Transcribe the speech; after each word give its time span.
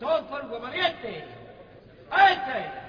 Todo 0.00 0.26
valiente. 0.60 1.24
¡A 2.10 2.32
este! 2.32 2.83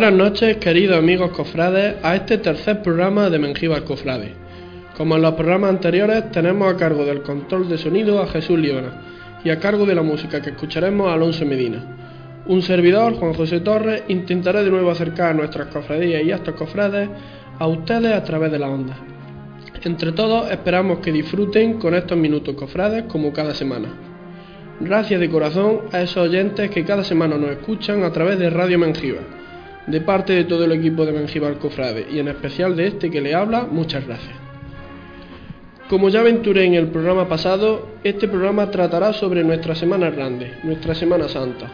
Buenas 0.00 0.14
noches, 0.14 0.58
queridos 0.58 0.96
amigos 0.96 1.32
cofrades, 1.32 1.96
a 2.04 2.14
este 2.14 2.38
tercer 2.38 2.82
programa 2.82 3.28
de 3.30 3.40
Mengíbar 3.40 3.82
Cofrade. 3.82 4.32
Como 4.96 5.16
en 5.16 5.22
los 5.22 5.34
programas 5.34 5.70
anteriores, 5.70 6.30
tenemos 6.30 6.72
a 6.72 6.76
cargo 6.76 7.04
del 7.04 7.22
control 7.22 7.68
de 7.68 7.78
sonido 7.78 8.22
a 8.22 8.28
Jesús 8.28 8.60
Liona 8.60 9.40
y 9.42 9.50
a 9.50 9.58
cargo 9.58 9.86
de 9.86 9.96
la 9.96 10.02
música 10.02 10.40
que 10.40 10.50
escucharemos 10.50 11.08
a 11.08 11.14
Alonso 11.14 11.44
Medina. 11.44 12.44
Un 12.46 12.62
servidor, 12.62 13.14
Juan 13.14 13.34
José 13.34 13.58
Torres, 13.58 14.04
intentará 14.06 14.62
de 14.62 14.70
nuevo 14.70 14.88
acercar 14.88 15.34
nuestras 15.34 15.66
cofradías 15.66 16.22
y 16.22 16.30
estos 16.30 16.54
cofrades 16.54 17.08
a 17.58 17.66
ustedes 17.66 18.12
a 18.12 18.22
través 18.22 18.52
de 18.52 18.58
la 18.60 18.68
onda. 18.68 18.96
Entre 19.82 20.12
todos, 20.12 20.48
esperamos 20.52 21.00
que 21.00 21.10
disfruten 21.10 21.80
con 21.80 21.96
estos 21.96 22.16
minutos 22.16 22.54
cofrades 22.54 23.02
como 23.08 23.32
cada 23.32 23.52
semana. 23.52 23.88
Gracias 24.78 25.18
de 25.18 25.28
corazón 25.28 25.80
a 25.90 26.02
esos 26.02 26.18
oyentes 26.18 26.70
que 26.70 26.84
cada 26.84 27.02
semana 27.02 27.36
nos 27.36 27.50
escuchan 27.50 28.04
a 28.04 28.12
través 28.12 28.38
de 28.38 28.48
Radio 28.48 28.78
Mengíbar 28.78 29.37
de 29.88 30.00
parte 30.02 30.34
de 30.34 30.44
todo 30.44 30.64
el 30.64 30.72
equipo 30.72 31.06
de 31.06 31.12
Mengibar 31.12 31.54
Cofrade 31.58 32.06
y 32.10 32.18
en 32.18 32.28
especial 32.28 32.76
de 32.76 32.88
este 32.88 33.10
que 33.10 33.20
le 33.20 33.34
habla, 33.34 33.66
muchas 33.70 34.06
gracias. 34.06 34.34
Como 35.88 36.10
ya 36.10 36.20
aventuré 36.20 36.64
en 36.64 36.74
el 36.74 36.88
programa 36.88 37.26
pasado, 37.28 37.88
este 38.04 38.28
programa 38.28 38.70
tratará 38.70 39.14
sobre 39.14 39.42
nuestra 39.42 39.74
Semana 39.74 40.10
Grande, 40.10 40.52
nuestra 40.62 40.94
Semana 40.94 41.28
Santa. 41.28 41.70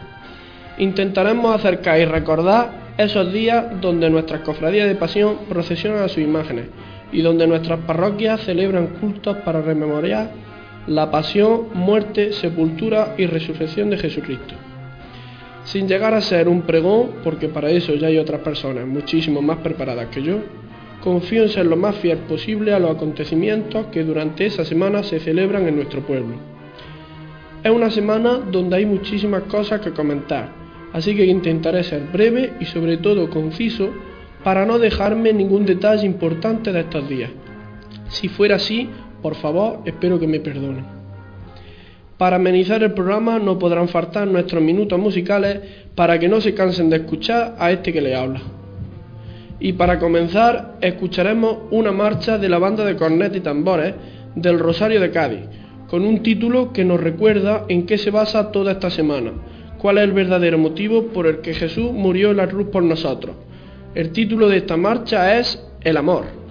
Intentaremos 0.78 1.54
acercar 1.54 1.98
y 1.98 2.04
recordar 2.04 2.94
esos 2.96 3.32
días 3.32 3.80
donde 3.80 4.08
nuestras 4.08 4.42
cofradías 4.42 4.86
de 4.86 4.94
pasión 4.94 5.38
procesionan 5.48 6.04
a 6.04 6.08
sus 6.08 6.22
imágenes 6.22 6.66
y 7.10 7.22
donde 7.22 7.48
nuestras 7.48 7.80
parroquias 7.80 8.40
celebran 8.42 8.86
cultos 9.00 9.38
para 9.38 9.60
rememorar 9.60 10.30
la 10.86 11.10
pasión, 11.10 11.68
muerte, 11.74 12.32
sepultura 12.32 13.14
y 13.18 13.26
resurrección 13.26 13.90
de 13.90 13.98
Jesucristo 13.98 14.54
sin 15.64 15.88
llegar 15.88 16.14
a 16.14 16.20
ser 16.20 16.48
un 16.48 16.62
pregón, 16.62 17.10
porque 17.24 17.48
para 17.48 17.70
eso 17.70 17.94
ya 17.94 18.08
hay 18.08 18.18
otras 18.18 18.40
personas 18.40 18.86
muchísimo 18.86 19.42
más 19.42 19.58
preparadas 19.58 20.08
que 20.08 20.22
yo, 20.22 20.38
confío 21.02 21.42
en 21.42 21.48
ser 21.48 21.66
lo 21.66 21.76
más 21.76 21.96
fiel 21.96 22.18
posible 22.18 22.72
a 22.72 22.78
los 22.78 22.90
acontecimientos 22.90 23.86
que 23.86 24.04
durante 24.04 24.46
esa 24.46 24.64
semana 24.64 25.02
se 25.02 25.20
celebran 25.20 25.66
en 25.66 25.76
nuestro 25.76 26.00
pueblo. 26.02 26.36
Es 27.62 27.70
una 27.70 27.90
semana 27.90 28.40
donde 28.50 28.76
hay 28.76 28.86
muchísimas 28.86 29.44
cosas 29.44 29.80
que 29.80 29.92
comentar, 29.92 30.50
así 30.92 31.14
que 31.14 31.24
intentaré 31.24 31.82
ser 31.82 32.02
breve 32.12 32.52
y 32.60 32.66
sobre 32.66 32.98
todo 32.98 33.30
conciso 33.30 33.90
para 34.42 34.66
no 34.66 34.78
dejarme 34.78 35.32
ningún 35.32 35.64
detalle 35.64 36.06
importante 36.06 36.72
de 36.72 36.80
estos 36.80 37.08
días. 37.08 37.30
Si 38.08 38.28
fuera 38.28 38.56
así, 38.56 38.88
por 39.22 39.34
favor, 39.34 39.80
espero 39.86 40.20
que 40.20 40.26
me 40.26 40.40
perdonen. 40.40 40.93
Para 42.18 42.36
amenizar 42.36 42.82
el 42.82 42.92
programa 42.92 43.38
no 43.40 43.58
podrán 43.58 43.88
faltar 43.88 44.28
nuestros 44.28 44.62
minutos 44.62 44.98
musicales 44.98 45.60
para 45.96 46.18
que 46.18 46.28
no 46.28 46.40
se 46.40 46.54
cansen 46.54 46.88
de 46.88 46.96
escuchar 46.96 47.56
a 47.58 47.72
este 47.72 47.92
que 47.92 48.00
le 48.00 48.14
habla. 48.14 48.40
Y 49.58 49.72
para 49.72 49.98
comenzar, 49.98 50.76
escucharemos 50.80 51.58
una 51.70 51.90
marcha 51.90 52.38
de 52.38 52.48
la 52.48 52.58
banda 52.58 52.84
de 52.84 52.96
cornet 52.96 53.34
y 53.34 53.40
tambores 53.40 53.94
del 54.36 54.58
Rosario 54.58 55.00
de 55.00 55.10
Cádiz, 55.10 55.40
con 55.88 56.04
un 56.04 56.22
título 56.22 56.72
que 56.72 56.84
nos 56.84 57.00
recuerda 57.00 57.64
en 57.68 57.86
qué 57.86 57.98
se 57.98 58.10
basa 58.10 58.52
toda 58.52 58.72
esta 58.72 58.90
semana, 58.90 59.32
cuál 59.78 59.98
es 59.98 60.04
el 60.04 60.12
verdadero 60.12 60.58
motivo 60.58 61.06
por 61.08 61.26
el 61.26 61.40
que 61.40 61.54
Jesús 61.54 61.92
murió 61.92 62.30
en 62.30 62.36
la 62.36 62.48
cruz 62.48 62.68
por 62.68 62.82
nosotros. 62.82 63.34
El 63.94 64.10
título 64.10 64.48
de 64.48 64.58
esta 64.58 64.76
marcha 64.76 65.38
es 65.38 65.64
El 65.82 65.96
amor. 65.96 66.43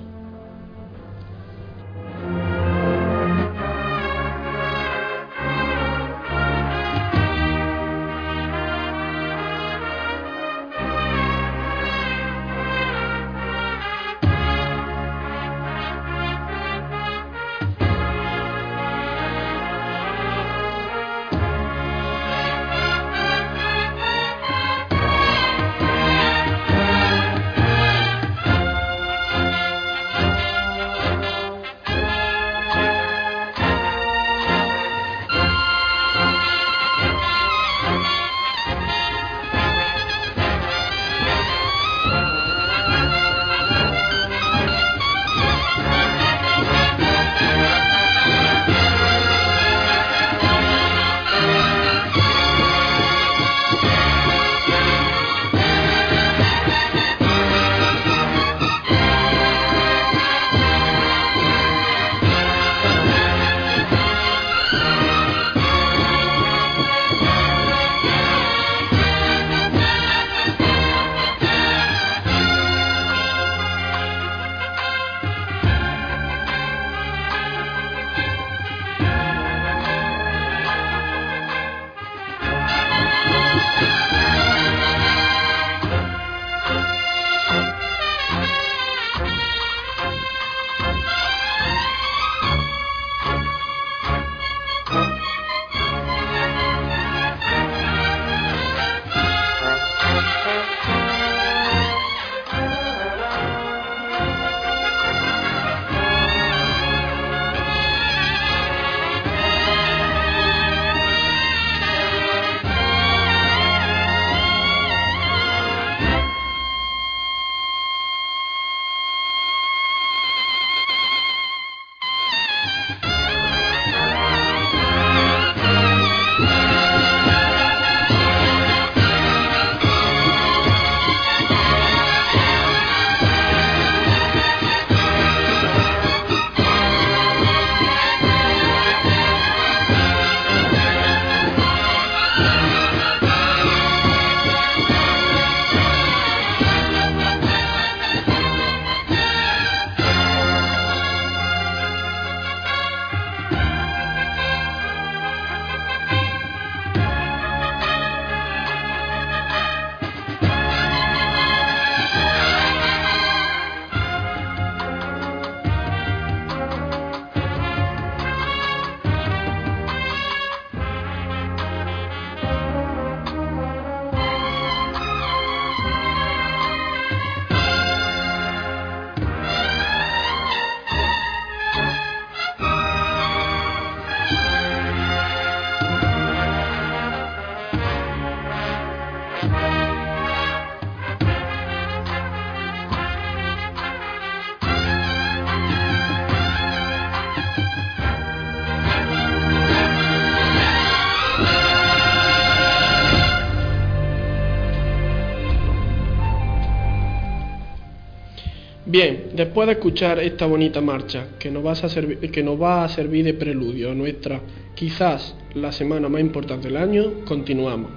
Después 209.35 209.68
de 209.68 209.74
escuchar 209.74 210.20
esta 210.20 210.46
bonita 210.46 210.82
marcha 210.82 211.28
que 211.40 211.50
nos, 211.50 211.66
va 211.66 212.84
a 212.84 212.90
servir 212.90 213.26
de 213.26 213.34
preludio 213.34 213.91
a 213.91 213.96
nuestra, 213.96 214.41
quizás 214.76 215.35
la 215.56 215.72
semana 215.72 216.09
más 216.09 216.22
importante 216.22 216.68
del 216.68 216.78
año, 216.78 217.26
continuamos. 217.26 217.91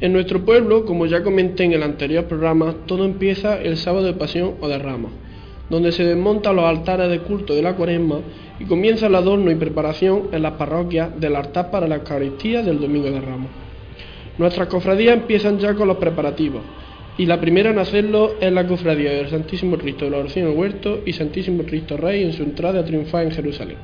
En 0.00 0.12
nuestro 0.12 0.44
pueblo, 0.44 0.84
como 0.84 1.06
ya 1.06 1.22
comenté 1.22 1.64
en 1.64 1.72
el 1.72 1.82
anterior 1.82 2.24
programa, 2.24 2.74
todo 2.86 3.04
empieza 3.04 3.60
el 3.60 3.76
sábado 3.76 4.04
de 4.04 4.12
pasión 4.12 4.54
o 4.60 4.68
de 4.68 4.78
ramos, 4.78 5.12
donde 5.70 5.92
se 5.92 6.04
desmontan 6.04 6.56
los 6.56 6.66
altares 6.66 7.08
de 7.08 7.20
culto 7.20 7.54
de 7.54 7.62
la 7.62 7.74
cuaresma 7.74 8.20
y 8.60 8.64
comienza 8.64 9.06
el 9.06 9.14
adorno 9.14 9.50
y 9.50 9.54
preparación 9.54 10.28
en 10.32 10.42
las 10.42 10.52
parroquias 10.52 11.18
del 11.18 11.36
altar 11.36 11.70
para 11.70 11.88
la 11.88 11.96
Eucaristía 11.96 12.62
del 12.62 12.80
Domingo 12.80 13.10
de 13.10 13.20
Ramos. 13.20 13.50
Nuestras 14.38 14.68
cofradías 14.68 15.16
empiezan 15.16 15.58
ya 15.58 15.74
con 15.74 15.88
los 15.88 15.96
preparativos, 15.96 16.62
y 17.18 17.24
la 17.24 17.40
primera 17.40 17.70
en 17.70 17.78
hacerlo 17.78 18.34
es 18.40 18.52
la 18.52 18.66
cofradía 18.66 19.10
del 19.10 19.28
Santísimo 19.28 19.78
Cristo 19.78 20.04
de 20.04 20.10
la 20.10 20.18
Oración 20.18 20.56
Huerto 20.56 21.00
y 21.06 21.12
Santísimo 21.14 21.62
Cristo 21.62 21.96
Rey 21.96 22.22
en 22.22 22.32
su 22.32 22.42
entrada 22.42 22.80
a 22.80 22.84
triunfar 22.84 23.24
en 23.24 23.30
Jerusalén, 23.30 23.78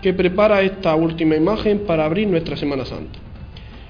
que 0.00 0.14
prepara 0.14 0.62
esta 0.62 0.94
última 0.94 1.34
imagen 1.34 1.80
para 1.80 2.04
abrir 2.04 2.28
nuestra 2.28 2.56
Semana 2.56 2.84
Santa. 2.84 3.18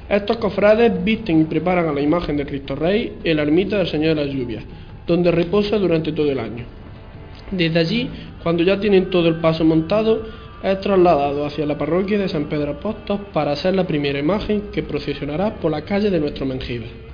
Estos 0.08 0.38
cofrades 0.38 1.04
visten 1.04 1.42
y 1.42 1.44
preparan 1.44 1.88
a 1.88 1.92
la 1.92 2.00
imagen 2.00 2.36
de 2.36 2.46
Cristo 2.46 2.76
Rey 2.76 3.18
en 3.24 3.36
la 3.36 3.42
ermita 3.42 3.76
del 3.76 3.88
Señor 3.88 4.14
de 4.14 4.24
las 4.24 4.34
Lluvias, 4.34 4.64
donde 5.06 5.30
reposa 5.30 5.78
durante 5.78 6.12
todo 6.12 6.30
el 6.30 6.38
año. 6.38 6.64
Desde 7.50 7.78
allí, 7.78 8.08
cuando 8.42 8.62
ya 8.62 8.80
tienen 8.80 9.10
todo 9.10 9.28
el 9.28 9.36
paso 9.36 9.64
montado, 9.64 10.22
es 10.62 10.80
trasladado 10.80 11.44
hacia 11.44 11.66
la 11.66 11.76
parroquia 11.76 12.18
de 12.18 12.28
San 12.28 12.46
Pedro 12.46 12.72
Apóstol 12.72 13.26
para 13.32 13.52
hacer 13.52 13.74
la 13.74 13.86
primera 13.86 14.18
imagen 14.18 14.70
que 14.72 14.82
procesionará 14.82 15.56
por 15.56 15.70
la 15.70 15.82
calle 15.82 16.10
de 16.10 16.20
nuestro 16.20 16.46
Mengibre. 16.46 17.05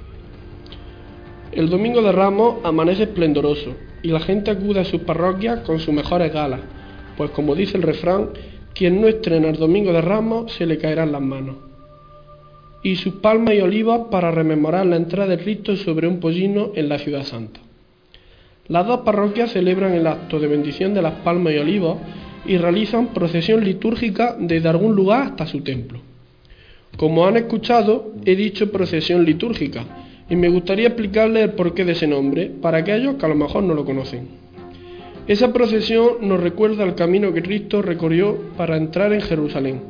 El 1.53 1.69
domingo 1.69 2.01
de 2.01 2.13
Ramos 2.13 2.65
amanece 2.65 3.03
esplendoroso 3.03 3.75
y 4.03 4.09
la 4.09 4.21
gente 4.21 4.51
acude 4.51 4.81
a 4.81 4.85
sus 4.87 5.03
parroquias 5.03 5.61
con 5.61 5.81
sus 5.81 5.93
mejores 5.93 6.33
galas, 6.33 6.61
pues 7.19 7.31
como 7.33 7.55
dice 7.55 7.77
el 7.77 7.83
refrán, 7.83 8.31
quien 8.75 9.03
no 9.03 9.07
estrena 9.07 9.51
el 9.51 9.59
domingo 9.59 9.93
de 9.93 10.01
Ramos 10.01 10.51
se 10.53 10.65
le 10.65 10.79
caerán 10.79 11.13
las 11.13 11.21
manos. 11.21 11.57
Y 12.83 12.97
sus 12.97 13.17
palmas 13.17 13.55
y 13.55 13.61
olivas 13.61 14.01
para 14.11 14.31
rememorar 14.31 14.87
la 14.87 14.97
entrada 14.97 15.37
de 15.37 15.43
Cristo 15.43 15.77
sobre 15.77 16.09
un 16.09 16.21
pollino 16.21 16.73
en 16.75 16.89
la 16.89 16.99
ciudad 16.99 17.23
santa. 17.23 17.61
Las 18.69 18.87
dos 18.87 19.01
parroquias 19.01 19.53
celebran 19.53 19.93
el 19.93 20.07
acto 20.07 20.41
de 20.41 20.49
bendición 20.49 20.95
de 20.95 21.03
las 21.03 21.15
palmas 21.21 21.53
y 21.53 21.59
olivas 21.59 21.99
y 22.47 22.57
realizan 22.57 23.09
procesión 23.09 23.63
litúrgica 23.63 24.37
desde 24.39 24.71
algún 24.71 24.97
lugar 24.97 25.23
hasta 25.25 25.47
su 25.47 25.61
templo. 25.61 26.01
Como 26.97 27.27
han 27.27 27.37
escuchado, 27.37 28.13
he 28.25 28.37
dicho 28.37 28.73
procesión 28.73 29.25
litúrgica, 29.27 29.85
y 30.33 30.37
me 30.37 30.49
gustaría 30.49 30.87
explicarles 30.87 31.43
el 31.43 31.51
porqué 31.51 31.85
de 31.85 31.93
ese 31.93 32.07
nombre 32.07 32.51
para 32.63 32.79
aquellos 32.79 33.17
que 33.17 33.27
a 33.27 33.29
lo 33.29 33.35
mejor 33.35 33.65
no 33.65 33.75
lo 33.75 33.85
conocen. 33.85 34.29
Esa 35.27 35.53
procesión 35.53 36.27
nos 36.27 36.41
recuerda 36.41 36.85
el 36.85 36.95
camino 36.95 37.35
que 37.35 37.43
Cristo 37.43 37.83
recorrió 37.83 38.39
para 38.57 38.79
entrar 38.79 39.13
en 39.13 39.21
Jerusalén 39.21 39.83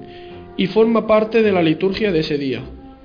y 0.56 0.66
forma 0.66 1.06
parte 1.06 1.42
de 1.42 1.52
la 1.52 1.62
liturgia 1.62 2.10
de 2.10 2.18
ese 2.18 2.38
día. 2.38 2.60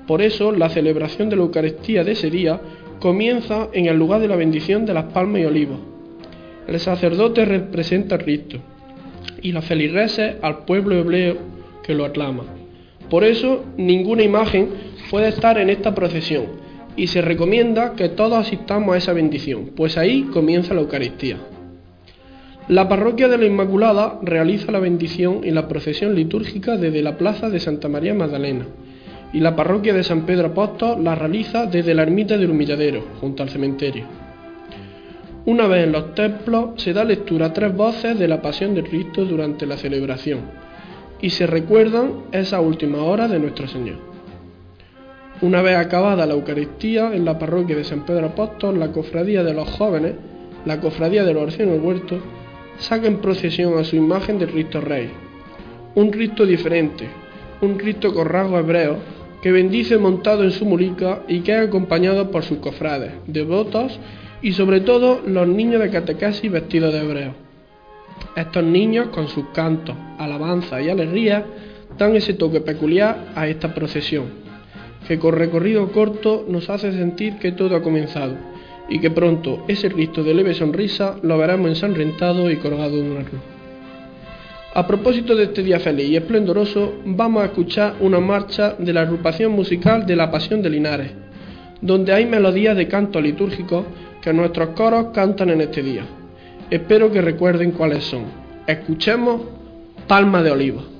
Por 0.07 0.23
eso 0.23 0.51
la 0.51 0.69
celebración 0.69 1.29
de 1.29 1.35
la 1.35 1.43
Eucaristía 1.43 2.03
de 2.03 2.13
ese 2.13 2.31
día 2.31 2.59
comienza 2.99 3.69
en 3.71 3.85
el 3.85 3.99
lugar 3.99 4.19
de 4.19 4.29
la 4.29 4.35
bendición 4.35 4.87
de 4.87 4.95
las 4.95 5.13
palmas 5.13 5.39
y 5.39 5.45
olivos. 5.45 5.77
El 6.67 6.79
sacerdote 6.79 7.45
representa 7.45 8.15
a 8.15 8.17
Cristo 8.17 8.57
y 9.43 9.51
la 9.51 9.61
feligreses 9.61 10.37
al 10.41 10.65
pueblo 10.65 10.95
hebreo 10.95 11.37
que 11.83 11.93
lo 11.93 12.03
aclama. 12.03 12.45
Por 13.11 13.23
eso 13.23 13.63
ninguna 13.77 14.23
imagen 14.23 14.69
puede 15.11 15.27
estar 15.27 15.59
en 15.59 15.69
esta 15.69 15.93
procesión, 15.93 16.65
y 16.97 17.07
se 17.07 17.21
recomienda 17.21 17.93
que 17.93 18.09
todos 18.09 18.39
asistamos 18.39 18.93
a 18.93 18.97
esa 18.97 19.13
bendición, 19.13 19.71
pues 19.75 19.97
ahí 19.97 20.23
comienza 20.23 20.73
la 20.73 20.81
Eucaristía. 20.81 21.37
La 22.67 22.89
parroquia 22.89 23.29
de 23.29 23.37
la 23.37 23.45
Inmaculada 23.45 24.19
realiza 24.23 24.73
la 24.73 24.79
bendición 24.79 25.41
y 25.43 25.51
la 25.51 25.67
procesión 25.69 26.15
litúrgica 26.15 26.75
desde 26.75 27.01
la 27.03 27.15
plaza 27.17 27.49
de 27.49 27.61
Santa 27.61 27.87
María 27.87 28.13
Magdalena, 28.13 28.65
y 29.31 29.39
la 29.39 29.55
parroquia 29.55 29.93
de 29.93 30.03
San 30.03 30.25
Pedro 30.25 30.47
Apóstol 30.47 31.03
la 31.03 31.15
realiza 31.15 31.67
desde 31.67 31.93
la 31.93 32.01
ermita 32.01 32.37
del 32.37 32.49
Humilladero, 32.49 33.05
junto 33.21 33.43
al 33.43 33.49
cementerio. 33.49 34.05
Una 35.45 35.67
vez 35.67 35.85
en 35.85 35.91
los 35.93 36.15
templos 36.15 36.81
se 36.81 36.93
da 36.93 37.05
lectura 37.05 37.45
a 37.45 37.53
tres 37.53 37.73
voces 37.73 38.17
de 38.17 38.27
la 38.27 38.41
pasión 38.41 38.73
de 38.73 38.83
Cristo 38.83 39.23
durante 39.23 39.65
la 39.65 39.77
celebración, 39.77 40.39
y 41.21 41.29
se 41.29 41.45
recuerdan 41.45 42.23
esas 42.31 42.61
últimas 42.61 43.01
horas 43.01 43.29
de 43.29 43.39
nuestro 43.39 43.67
Señor. 43.67 44.16
Una 45.39 45.61
vez 45.61 45.77
acabada 45.77 46.25
la 46.25 46.33
Eucaristía 46.33 47.13
en 47.13 47.23
la 47.23 47.37
parroquia 47.37 47.75
de 47.75 47.83
San 47.83 48.07
Pedro 48.07 48.25
Apóstol, 48.25 48.79
la 48.79 48.91
cofradía 48.91 49.43
de 49.43 49.53
los 49.53 49.69
jóvenes, 49.69 50.15
la 50.65 50.79
cofradía 50.79 51.23
de 51.23 51.33
los 51.33 51.43
oración 51.43 51.69
del 51.69 51.79
huerto, 51.79 52.17
saca 52.79 53.05
en 53.05 53.19
procesión 53.19 53.77
a 53.77 53.83
su 53.83 53.95
imagen 53.95 54.39
de 54.39 54.47
Cristo 54.47 54.81
Rey. 54.81 55.11
Un 55.93 56.09
Cristo 56.09 56.43
diferente, 56.43 57.07
un 57.61 57.75
Cristo 57.75 58.15
con 58.15 58.27
rasgos 58.27 58.61
hebreos, 58.61 58.97
que 59.39 59.51
bendice 59.51 59.99
montado 59.99 60.43
en 60.43 60.49
su 60.49 60.65
mulica 60.65 61.21
y 61.27 61.41
que 61.41 61.53
es 61.53 61.67
acompañado 61.67 62.31
por 62.31 62.41
sus 62.41 62.57
cofrades, 62.57 63.11
devotos 63.27 63.99
y 64.41 64.53
sobre 64.53 64.79
todo 64.81 65.21
los 65.23 65.47
niños 65.47 65.83
de 65.83 65.91
catequesis 65.91 66.51
vestidos 66.51 66.91
de 66.93 67.01
hebreo. 67.01 67.33
Estos 68.35 68.63
niños, 68.63 69.09
con 69.09 69.27
sus 69.27 69.45
cantos, 69.49 69.95
alabanzas 70.17 70.83
y 70.83 70.89
alegrías, 70.89 71.43
dan 71.95 72.15
ese 72.15 72.33
toque 72.33 72.59
peculiar 72.59 73.27
a 73.35 73.47
esta 73.47 73.75
procesión 73.75 74.46
que 75.07 75.17
con 75.17 75.33
recorrido 75.33 75.91
corto 75.91 76.45
nos 76.47 76.69
hace 76.69 76.91
sentir 76.91 77.37
que 77.37 77.53
todo 77.53 77.75
ha 77.75 77.81
comenzado 77.81 78.35
y 78.89 78.99
que 78.99 79.09
pronto 79.09 79.63
ese 79.67 79.89
Cristo 79.89 80.23
de 80.23 80.33
leve 80.33 80.53
sonrisa 80.53 81.17
lo 81.21 81.37
veremos 81.37 81.69
ensanrentado 81.69 82.51
y 82.51 82.57
colgado 82.57 82.99
en 82.99 83.11
una 83.11 83.23
cruz. 83.23 83.41
A 84.73 84.85
propósito 84.85 85.35
de 85.35 85.45
este 85.45 85.63
día 85.63 85.79
feliz 85.79 86.09
y 86.09 86.17
esplendoroso, 86.17 86.93
vamos 87.05 87.41
a 87.41 87.45
escuchar 87.45 87.95
una 87.99 88.19
marcha 88.19 88.75
de 88.77 88.93
la 88.93 89.01
agrupación 89.01 89.53
musical 89.53 90.05
de 90.05 90.15
la 90.15 90.29
Pasión 90.29 90.61
de 90.61 90.69
Linares, 90.69 91.11
donde 91.81 92.13
hay 92.13 92.25
melodías 92.25 92.75
de 92.75 92.87
canto 92.87 93.19
litúrgico 93.19 93.85
que 94.21 94.33
nuestros 94.33 94.69
coros 94.69 95.07
cantan 95.13 95.49
en 95.49 95.61
este 95.61 95.81
día. 95.81 96.05
Espero 96.69 97.11
que 97.11 97.21
recuerden 97.21 97.71
cuáles 97.71 98.03
son. 98.03 98.25
Escuchemos 98.67 99.41
Palma 100.07 100.43
de 100.43 100.51
Oliva. 100.51 100.96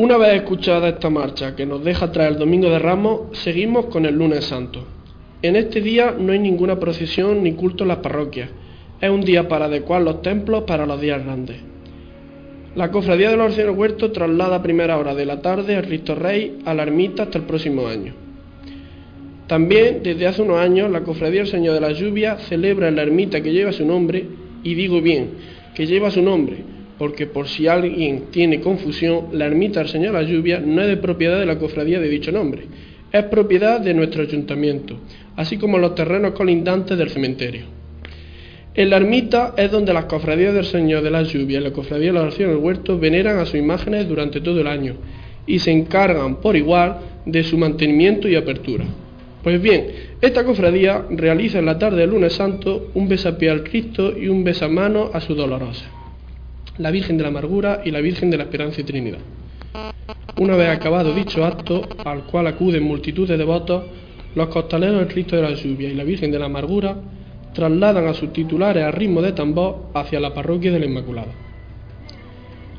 Una 0.00 0.16
vez 0.16 0.32
escuchada 0.32 0.88
esta 0.88 1.10
marcha 1.10 1.54
que 1.54 1.66
nos 1.66 1.84
deja 1.84 2.10
tras 2.10 2.28
el 2.28 2.38
Domingo 2.38 2.70
de 2.70 2.78
Ramos, 2.78 3.36
seguimos 3.36 3.84
con 3.88 4.06
el 4.06 4.14
lunes 4.14 4.46
santo. 4.46 4.82
En 5.42 5.56
este 5.56 5.82
día 5.82 6.16
no 6.18 6.32
hay 6.32 6.38
ninguna 6.38 6.80
procesión 6.80 7.42
ni 7.42 7.52
culto 7.52 7.84
en 7.84 7.88
las 7.88 7.98
parroquias. 7.98 8.48
Es 8.98 9.10
un 9.10 9.20
día 9.20 9.46
para 9.46 9.66
adecuar 9.66 10.00
los 10.00 10.22
templos 10.22 10.62
para 10.62 10.86
los 10.86 10.98
días 11.02 11.22
grandes. 11.22 11.58
La 12.76 12.90
cofradía 12.90 13.28
de 13.28 13.36
los 13.36 13.52
Señor 13.52 13.72
Huerto 13.72 14.10
traslada 14.10 14.56
a 14.56 14.62
primera 14.62 14.96
hora 14.96 15.14
de 15.14 15.26
la 15.26 15.42
tarde 15.42 15.76
al 15.76 15.84
Cristo 15.84 16.14
Rey 16.14 16.60
a 16.64 16.72
la 16.72 16.84
ermita 16.84 17.24
hasta 17.24 17.36
el 17.36 17.44
próximo 17.44 17.86
año. 17.86 18.14
También, 19.48 20.02
desde 20.02 20.26
hace 20.26 20.40
unos 20.40 20.60
años, 20.60 20.90
la 20.90 21.02
cofradía 21.02 21.40
del 21.40 21.50
Señor 21.50 21.74
de 21.74 21.80
la 21.82 21.92
Lluvia 21.92 22.38
celebra 22.38 22.88
en 22.88 22.96
la 22.96 23.02
ermita 23.02 23.42
que 23.42 23.52
lleva 23.52 23.70
su 23.70 23.84
nombre, 23.84 24.24
y 24.62 24.74
digo 24.74 25.02
bien, 25.02 25.32
que 25.74 25.86
lleva 25.86 26.10
su 26.10 26.22
nombre, 26.22 26.79
porque 27.00 27.26
por 27.26 27.48
si 27.48 27.66
alguien 27.66 28.24
tiene 28.30 28.60
confusión, 28.60 29.28
la 29.32 29.46
ermita 29.46 29.80
del 29.80 29.88
Señor 29.88 30.12
de 30.12 30.22
la 30.22 30.28
Lluvia 30.28 30.60
no 30.60 30.82
es 30.82 30.88
de 30.88 30.98
propiedad 30.98 31.40
de 31.40 31.46
la 31.46 31.58
cofradía 31.58 31.98
de 31.98 32.10
dicho 32.10 32.30
nombre, 32.30 32.64
es 33.10 33.24
propiedad 33.24 33.80
de 33.80 33.94
nuestro 33.94 34.20
ayuntamiento, 34.20 34.98
así 35.34 35.56
como 35.56 35.78
los 35.78 35.94
terrenos 35.94 36.32
colindantes 36.32 36.98
del 36.98 37.08
cementerio. 37.08 37.62
En 38.74 38.90
la 38.90 38.98
ermita 38.98 39.54
es 39.56 39.70
donde 39.70 39.94
las 39.94 40.04
cofradías 40.04 40.52
del 40.52 40.66
Señor 40.66 41.02
de 41.02 41.10
la 41.10 41.22
Lluvia 41.22 41.60
y 41.60 41.62
la 41.62 41.72
cofradía 41.72 42.08
de 42.08 42.12
la 42.12 42.20
oración 42.20 42.50
del 42.50 42.58
huerto 42.58 42.98
veneran 42.98 43.38
a 43.38 43.46
sus 43.46 43.54
imágenes 43.54 44.06
durante 44.06 44.42
todo 44.42 44.60
el 44.60 44.66
año 44.66 44.96
y 45.46 45.58
se 45.58 45.70
encargan 45.70 46.42
por 46.42 46.54
igual 46.54 46.98
de 47.24 47.42
su 47.44 47.56
mantenimiento 47.56 48.28
y 48.28 48.36
apertura. 48.36 48.84
Pues 49.42 49.62
bien, 49.62 49.86
esta 50.20 50.44
cofradía 50.44 51.06
realiza 51.08 51.60
en 51.60 51.64
la 51.64 51.78
tarde 51.78 52.02
del 52.02 52.10
lunes 52.10 52.34
santo 52.34 52.90
un 52.92 53.08
besapié 53.08 53.48
al 53.48 53.62
Cristo 53.62 54.12
y 54.14 54.28
un 54.28 54.44
besamano 54.44 55.08
a 55.14 55.22
su 55.22 55.34
dolorosa 55.34 55.99
la 56.80 56.90
Virgen 56.90 57.18
de 57.18 57.24
la 57.24 57.28
Amargura 57.28 57.82
y 57.84 57.90
la 57.90 58.00
Virgen 58.00 58.30
de 58.30 58.38
la 58.38 58.44
Esperanza 58.44 58.80
y 58.80 58.84
Trinidad. 58.84 59.18
Una 60.38 60.56
vez 60.56 60.70
acabado 60.70 61.14
dicho 61.14 61.44
acto, 61.44 61.86
al 62.04 62.24
cual 62.24 62.46
acuden 62.46 62.82
multitud 62.82 63.28
de 63.28 63.36
devotos, 63.36 63.84
los 64.34 64.48
costaleros 64.48 65.00
del 65.00 65.08
Cristo 65.08 65.36
de 65.36 65.42
la 65.42 65.52
Lluvia 65.52 65.90
y 65.90 65.94
la 65.94 66.04
Virgen 66.04 66.30
de 66.30 66.38
la 66.38 66.46
Amargura 66.46 66.96
trasladan 67.52 68.06
a 68.06 68.14
sus 68.14 68.32
titulares 68.32 68.82
a 68.82 68.90
ritmo 68.90 69.20
de 69.20 69.32
tambor 69.32 69.90
hacia 69.92 70.20
la 70.20 70.32
parroquia 70.32 70.72
de 70.72 70.78
la 70.78 70.86
Inmaculada. 70.86 71.32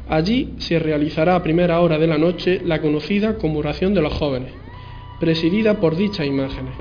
Allí 0.09 0.55
se 0.57 0.79
realizará 0.79 1.35
a 1.35 1.43
primera 1.43 1.79
hora 1.79 1.99
de 1.99 2.07
la 2.07 2.17
noche 2.17 2.59
la 2.65 2.81
conocida 2.81 3.37
como 3.37 3.59
oración 3.59 3.93
de 3.93 4.01
los 4.01 4.13
jóvenes, 4.13 4.51
presidida 5.19 5.79
por 5.79 5.95
dichas 5.95 6.25
imágenes. 6.25 6.73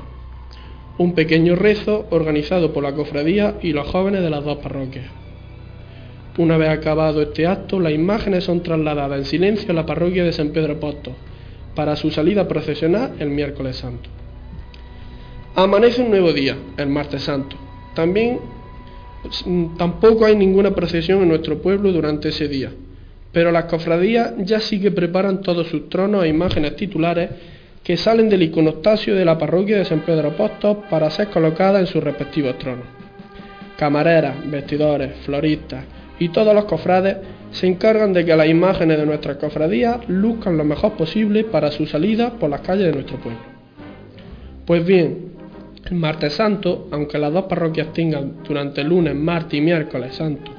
Un 0.97 1.13
pequeño 1.13 1.55
rezo 1.55 2.07
organizado 2.09 2.73
por 2.73 2.81
la 2.81 2.93
cofradía 2.93 3.57
y 3.61 3.73
los 3.73 3.87
jóvenes 3.87 4.23
de 4.23 4.29
las 4.31 4.43
dos 4.43 4.57
parroquias. 4.57 5.20
Una 6.37 6.57
vez 6.57 6.69
acabado 6.69 7.21
este 7.21 7.45
acto, 7.45 7.79
las 7.79 7.91
imágenes 7.91 8.45
son 8.45 8.63
trasladadas 8.63 9.17
en 9.17 9.25
silencio 9.25 9.71
a 9.71 9.73
la 9.73 9.85
parroquia 9.85 10.23
de 10.23 10.31
San 10.31 10.49
Pedro 10.49 10.73
Apóstol 10.73 11.13
para 11.75 11.95
su 11.95 12.09
salida 12.09 12.47
procesional 12.47 13.13
el 13.19 13.29
miércoles 13.29 13.77
santo. 13.77 14.09
Amanece 15.55 16.01
un 16.01 16.09
nuevo 16.09 16.31
día, 16.31 16.55
el 16.77 16.87
martes 16.87 17.23
santo. 17.23 17.57
También 17.93 18.39
mm, 19.45 19.75
tampoco 19.77 20.25
hay 20.25 20.35
ninguna 20.35 20.71
procesión 20.73 21.21
en 21.21 21.27
nuestro 21.27 21.61
pueblo 21.61 21.91
durante 21.91 22.29
ese 22.29 22.47
día, 22.47 22.71
pero 23.33 23.51
las 23.51 23.65
cofradías 23.65 24.33
ya 24.37 24.61
sí 24.61 24.79
que 24.79 24.91
preparan 24.91 25.41
todos 25.41 25.67
sus 25.67 25.89
tronos 25.89 26.23
e 26.23 26.29
imágenes 26.29 26.77
titulares 26.77 27.29
que 27.83 27.97
salen 27.97 28.29
del 28.29 28.43
iconostasio 28.43 29.15
de 29.15 29.25
la 29.25 29.37
parroquia 29.37 29.77
de 29.77 29.85
San 29.85 30.01
Pedro 30.01 30.29
Apóstol 30.29 30.83
para 30.89 31.09
ser 31.09 31.27
colocadas 31.27 31.81
en 31.81 31.87
sus 31.87 32.01
respectivos 32.01 32.57
tronos. 32.57 32.85
Camareras, 33.75 34.35
vestidores, 34.49 35.15
floristas, 35.25 35.83
y 36.21 36.29
todos 36.29 36.53
los 36.53 36.65
cofrades 36.65 37.17
se 37.49 37.65
encargan 37.65 38.13
de 38.13 38.23
que 38.23 38.35
las 38.35 38.47
imágenes 38.47 38.99
de 38.99 39.07
nuestras 39.07 39.37
cofradías 39.37 40.07
luzcan 40.07 40.55
lo 40.55 40.63
mejor 40.63 40.93
posible 40.93 41.45
para 41.45 41.71
su 41.71 41.87
salida 41.87 42.33
por 42.33 42.47
las 42.47 42.61
calles 42.61 42.85
de 42.85 42.93
nuestro 42.93 43.17
pueblo. 43.17 43.39
Pues 44.67 44.85
bien, 44.85 45.31
el 45.83 45.95
martes 45.95 46.33
santo, 46.33 46.87
aunque 46.91 47.17
las 47.17 47.33
dos 47.33 47.45
parroquias 47.45 47.91
tengan 47.91 48.43
durante 48.47 48.81
el 48.81 48.89
lunes, 48.89 49.15
martes 49.15 49.57
y 49.57 49.61
miércoles 49.61 50.13
santo 50.13 50.51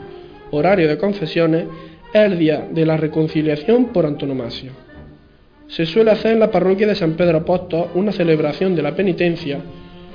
horario 0.50 0.88
de 0.88 0.98
confesiones, 0.98 1.66
es 2.12 2.20
el 2.20 2.40
día 2.40 2.66
de 2.68 2.84
la 2.84 2.96
reconciliación 2.96 3.86
por 3.86 4.04
antonomasia. 4.04 4.72
Se 5.68 5.86
suele 5.86 6.10
hacer 6.10 6.32
en 6.32 6.40
la 6.40 6.50
parroquia 6.50 6.88
de 6.88 6.96
San 6.96 7.12
Pedro 7.12 7.38
Apóstol 7.38 7.86
una 7.94 8.10
celebración 8.10 8.74
de 8.74 8.82
la 8.82 8.96
penitencia, 8.96 9.60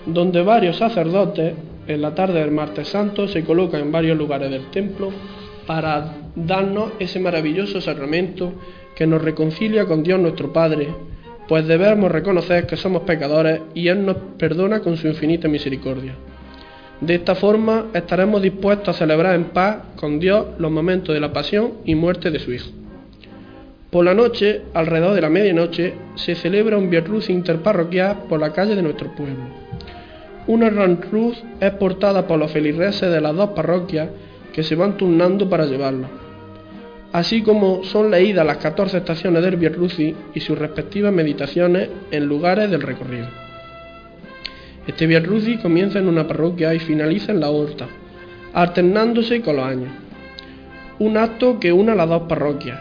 donde 0.05 0.41
varios 0.41 0.75
sacerdotes 0.75 1.53
en 1.87 2.01
la 2.01 2.13
tarde 2.13 2.39
del 2.39 2.51
martes 2.51 2.89
santo 2.89 3.27
se 3.27 3.43
colocan 3.43 3.81
en 3.81 3.91
varios 3.91 4.17
lugares 4.17 4.51
del 4.51 4.69
templo 4.71 5.11
para 5.65 6.13
darnos 6.35 6.91
ese 6.99 7.19
maravilloso 7.19 7.81
sacramento 7.81 8.53
que 8.95 9.07
nos 9.07 9.21
reconcilia 9.21 9.85
con 9.85 10.03
Dios 10.03 10.19
nuestro 10.19 10.51
Padre, 10.51 10.87
pues 11.47 11.67
debemos 11.67 12.11
reconocer 12.11 12.65
que 12.65 12.77
somos 12.77 13.03
pecadores 13.03 13.61
y 13.73 13.87
Él 13.87 14.05
nos 14.05 14.17
perdona 14.37 14.79
con 14.79 14.97
su 14.97 15.07
infinita 15.07 15.47
misericordia. 15.47 16.13
De 16.99 17.15
esta 17.15 17.35
forma 17.35 17.87
estaremos 17.93 18.41
dispuestos 18.41 18.95
a 18.95 18.97
celebrar 18.97 19.35
en 19.35 19.45
paz 19.45 19.77
con 19.95 20.19
Dios 20.19 20.47
los 20.57 20.71
momentos 20.71 21.13
de 21.13 21.21
la 21.21 21.31
pasión 21.31 21.73
y 21.85 21.95
muerte 21.95 22.31
de 22.31 22.39
su 22.39 22.51
Hijo. 22.51 22.69
Por 23.91 24.03
la 24.03 24.13
noche, 24.13 24.63
alrededor 24.73 25.13
de 25.13 25.21
la 25.21 25.29
medianoche, 25.29 25.93
se 26.15 26.35
celebra 26.35 26.77
un 26.77 26.89
Vierruz 26.89 27.29
interparroquial 27.29 28.23
por 28.27 28.39
la 28.39 28.51
calle 28.51 28.75
de 28.75 28.81
nuestro 28.81 29.15
pueblo. 29.15 29.66
Una 30.47 30.69
gran 30.69 30.95
cruz 30.95 31.43
es 31.59 31.71
portada 31.73 32.25
por 32.25 32.39
los 32.39 32.51
feligreses 32.51 33.11
de 33.11 33.19
las 33.19 33.35
dos 33.35 33.49
parroquias 33.49 34.09
que 34.53 34.63
se 34.63 34.75
van 34.75 34.95
turnando 34.95 35.49
para 35.49 35.65
llevarla, 35.65 36.07
así 37.11 37.41
como 37.41 37.83
son 37.83 38.09
leídas 38.09 38.45
las 38.45 38.57
14 38.57 38.97
estaciones 38.97 39.43
del 39.43 39.57
Vierluci 39.57 40.15
y 40.33 40.39
sus 40.39 40.57
respectivas 40.57 41.11
meditaciones 41.11 41.89
en 42.11 42.25
lugares 42.25 42.71
del 42.71 42.81
recorrido. 42.81 43.27
Este 44.87 45.05
Vierluci 45.05 45.57
comienza 45.57 45.99
en 45.99 46.07
una 46.07 46.25
parroquia 46.25 46.73
y 46.73 46.79
finaliza 46.79 47.33
en 47.33 47.41
la 47.41 47.49
otra, 47.49 47.87
alternándose 48.53 49.41
con 49.41 49.57
los 49.57 49.65
años. 49.65 49.91
Un 50.99 51.17
acto 51.17 51.59
que 51.59 51.73
une 51.73 51.91
a 51.91 51.95
las 51.95 52.07
dos 52.07 52.23
parroquias, 52.23 52.79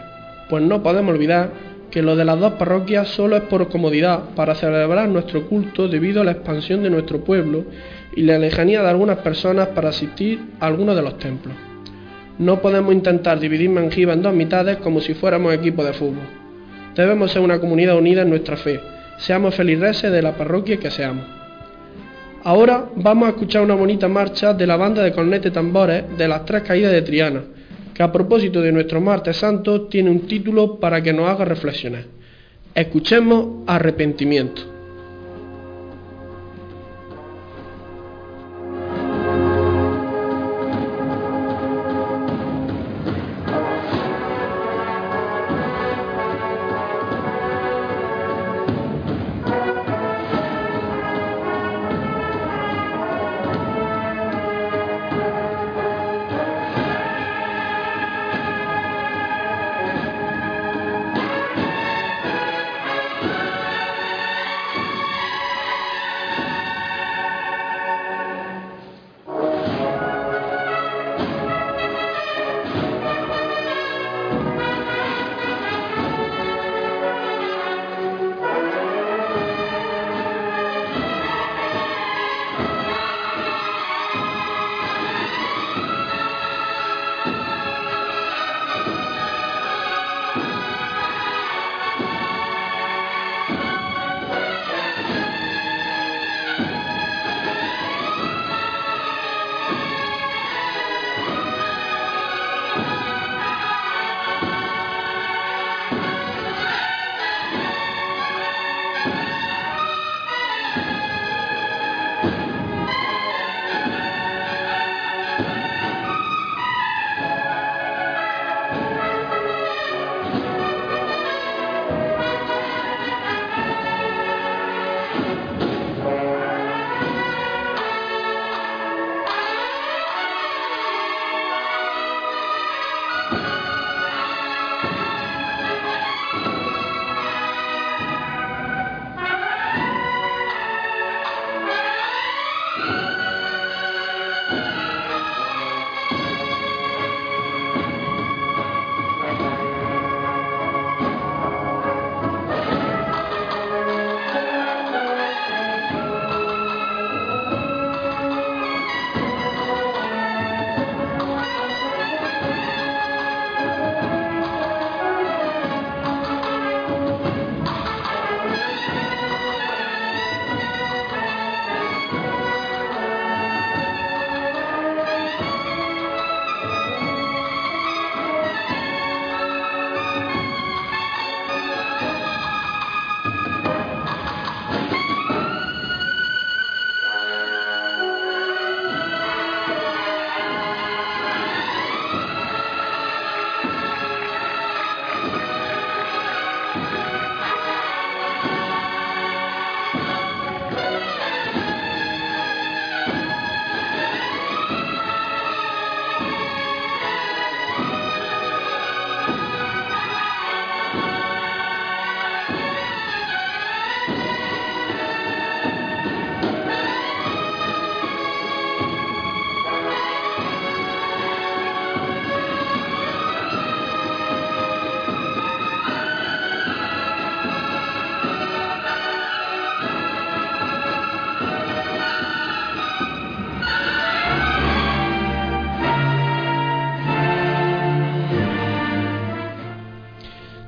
pues 0.49 0.63
no 0.63 0.81
podemos 0.81 1.13
olvidar 1.13 1.51
que 1.91 2.01
lo 2.01 2.15
de 2.15 2.25
las 2.25 2.39
dos 2.39 2.53
parroquias 2.53 3.07
solo 3.09 3.37
es 3.37 3.43
por 3.43 3.67
comodidad 3.69 4.31
para 4.35 4.55
celebrar 4.55 5.07
nuestro 5.09 5.47
culto 5.47 5.87
debido 5.87 6.21
a 6.21 6.23
la 6.25 6.31
expansión 6.31 6.83
de 6.83 6.89
nuestro 6.89 7.23
pueblo 7.23 7.65
y 8.15 8.23
la 8.23 8.37
lejanía 8.37 8.81
de 8.81 8.89
algunas 8.89 9.19
personas 9.19 9.69
para 9.69 9.89
asistir 9.89 10.39
a 10.59 10.67
algunos 10.67 10.95
de 10.95 11.01
los 11.01 11.17
templos. 11.17 11.55
No 12.39 12.61
podemos 12.61 12.93
intentar 12.93 13.39
dividir 13.39 13.69
Manjiva 13.69 14.13
en 14.13 14.21
dos 14.21 14.33
mitades 14.33 14.77
como 14.77 15.01
si 15.01 15.13
fuéramos 15.13 15.53
equipo 15.53 15.83
de 15.83 15.93
fútbol. 15.93 16.27
Debemos 16.95 17.31
ser 17.31 17.41
una 17.41 17.59
comunidad 17.59 17.97
unida 17.97 18.23
en 18.23 18.29
nuestra 18.29 18.57
fe, 18.57 18.79
seamos 19.17 19.55
feligreses 19.55 20.11
de 20.11 20.21
la 20.21 20.33
parroquia 20.33 20.77
que 20.77 20.91
seamos. 20.91 21.25
Ahora 22.43 22.85
vamos 22.95 23.27
a 23.27 23.31
escuchar 23.31 23.63
una 23.63 23.75
bonita 23.75 24.07
marcha 24.07 24.53
de 24.53 24.67
la 24.67 24.77
banda 24.77 25.03
de 25.03 25.11
cornete 25.11 25.51
tambores 25.51 26.03
de 26.17 26.27
las 26.27 26.45
tres 26.45 26.63
caídas 26.63 26.91
de 26.91 27.01
Triana, 27.01 27.41
que 27.97 28.03
a 28.03 28.11
propósito 28.11 28.61
de 28.61 28.71
nuestro 28.71 29.01
martes 29.01 29.37
santo 29.37 29.87
tiene 29.87 30.11
un 30.11 30.27
título 30.27 30.79
para 30.79 31.01
que 31.01 31.11
nos 31.11 31.27
haga 31.27 31.45
reflexionar. 31.45 32.03
Escuchemos 32.75 33.63
arrepentimiento. 33.65 34.76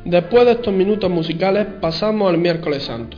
Después 0.09 0.43
de 0.43 0.53
estos 0.53 0.73
minutos 0.73 1.07
musicales 1.07 1.67
pasamos 1.79 2.31
al 2.31 2.39
miércoles 2.39 2.81
santo. 2.81 3.15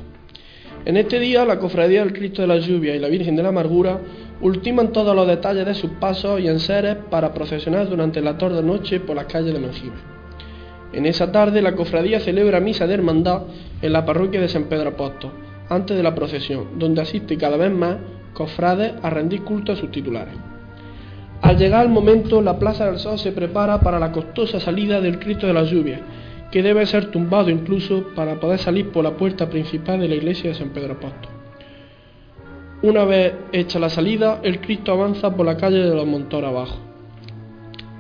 En 0.84 0.98
este 0.98 1.22
día 1.22 1.46
la 1.46 1.58
cofradía 1.58 2.04
del 2.04 2.12
Cristo 2.12 2.42
de 2.42 2.50
la 2.50 2.58
Lluvia 2.58 2.94
y 2.94 3.00
la 3.00 3.08
Virgen 3.08 3.38
de 3.38 3.44
la 3.44 3.48
Amargura 3.48 4.02
ultiman 4.42 4.92
todos 4.92 5.16
los 5.16 5.26
detalles 5.26 5.66
de 5.66 5.74
sus 5.74 5.92
pasos 5.92 6.42
y 6.42 6.50
enseres 6.50 6.98
para 7.10 7.34
procesionar 7.34 7.88
durante 7.88 8.20
la 8.20 8.38
tarde 8.38 8.62
noche 8.62 9.00
por 9.00 9.16
las 9.16 9.28
calles 9.28 9.54
de 9.54 9.60
Mengibre. 9.62 10.02
En 10.92 11.06
esa 11.06 11.32
tarde 11.32 11.62
la 11.62 11.78
cofradía 11.78 12.20
celebra 12.20 12.60
misa 12.60 12.86
de 12.88 12.96
hermandad 12.96 13.44
en 13.82 13.94
la 13.94 14.06
parroquia 14.06 14.42
de 14.42 14.50
San 14.50 14.66
Pedro 14.66 14.90
Apóstol, 14.90 15.32
antes 15.70 15.96
de 15.96 16.04
la 16.04 16.14
procesión, 16.14 16.78
donde 16.78 17.04
asiste 17.04 17.38
cada 17.38 17.56
vez 17.56 17.72
más 17.72 18.00
cofrades 18.34 18.96
a 19.02 19.10
rendir 19.10 19.44
culto 19.44 19.72
a 19.72 19.78
sus 19.78 19.92
titulares. 19.92 20.34
Al 21.42 21.58
llegar 21.58 21.86
el 21.86 21.92
momento, 21.92 22.42
la 22.42 22.60
Plaza 22.60 22.86
del 22.86 23.00
Sol 23.00 23.18
se 23.18 23.32
prepara 23.32 23.80
para 23.80 23.98
la 23.98 24.12
costosa 24.12 24.60
salida 24.60 25.00
del 25.00 25.20
Cristo 25.20 25.48
de 25.48 25.54
la 25.54 25.64
Lluvia, 25.64 26.02
que 26.52 26.62
debe 26.62 26.86
ser 26.86 27.12
tumbado 27.12 27.50
incluso 27.50 28.08
para 28.14 28.40
poder 28.40 28.60
salir 28.60 28.90
por 28.90 29.04
la 29.04 29.12
puerta 29.12 29.50
principal 29.50 30.00
de 30.02 30.10
la 30.10 30.16
iglesia 30.16 30.50
de 30.50 30.56
San 30.56 30.70
Pedro 30.70 30.94
Apóstol. 30.94 31.32
Una 32.84 33.06
vez 33.06 33.34
hecha 33.52 33.80
la 33.80 33.90
salida, 33.90 34.40
el 34.44 34.60
Cristo 34.60 34.92
avanza 34.92 35.36
por 35.36 35.46
la 35.46 35.56
calle 35.56 35.78
de 35.78 35.96
los 35.96 36.06
Montores 36.06 36.50
abajo. 36.50 36.80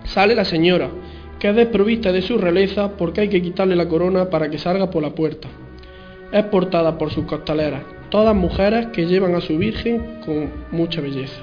Sale 0.03 0.35
la 0.35 0.43
señora, 0.43 0.89
que 1.39 1.49
es 1.49 1.55
desprovista 1.55 2.11
de 2.11 2.21
su 2.21 2.37
realeza 2.37 2.97
porque 2.97 3.21
hay 3.21 3.29
que 3.29 3.41
quitarle 3.41 3.75
la 3.75 3.87
corona 3.87 4.29
para 4.29 4.49
que 4.49 4.57
salga 4.57 4.89
por 4.89 5.01
la 5.01 5.11
puerta. 5.11 5.47
Es 6.31 6.43
portada 6.45 6.97
por 6.97 7.11
sus 7.11 7.25
costaleras, 7.25 7.83
todas 8.09 8.35
mujeres 8.35 8.87
que 8.87 9.05
llevan 9.05 9.35
a 9.35 9.41
su 9.41 9.57
Virgen 9.57 10.19
con 10.25 10.51
mucha 10.71 10.99
belleza. 10.99 11.41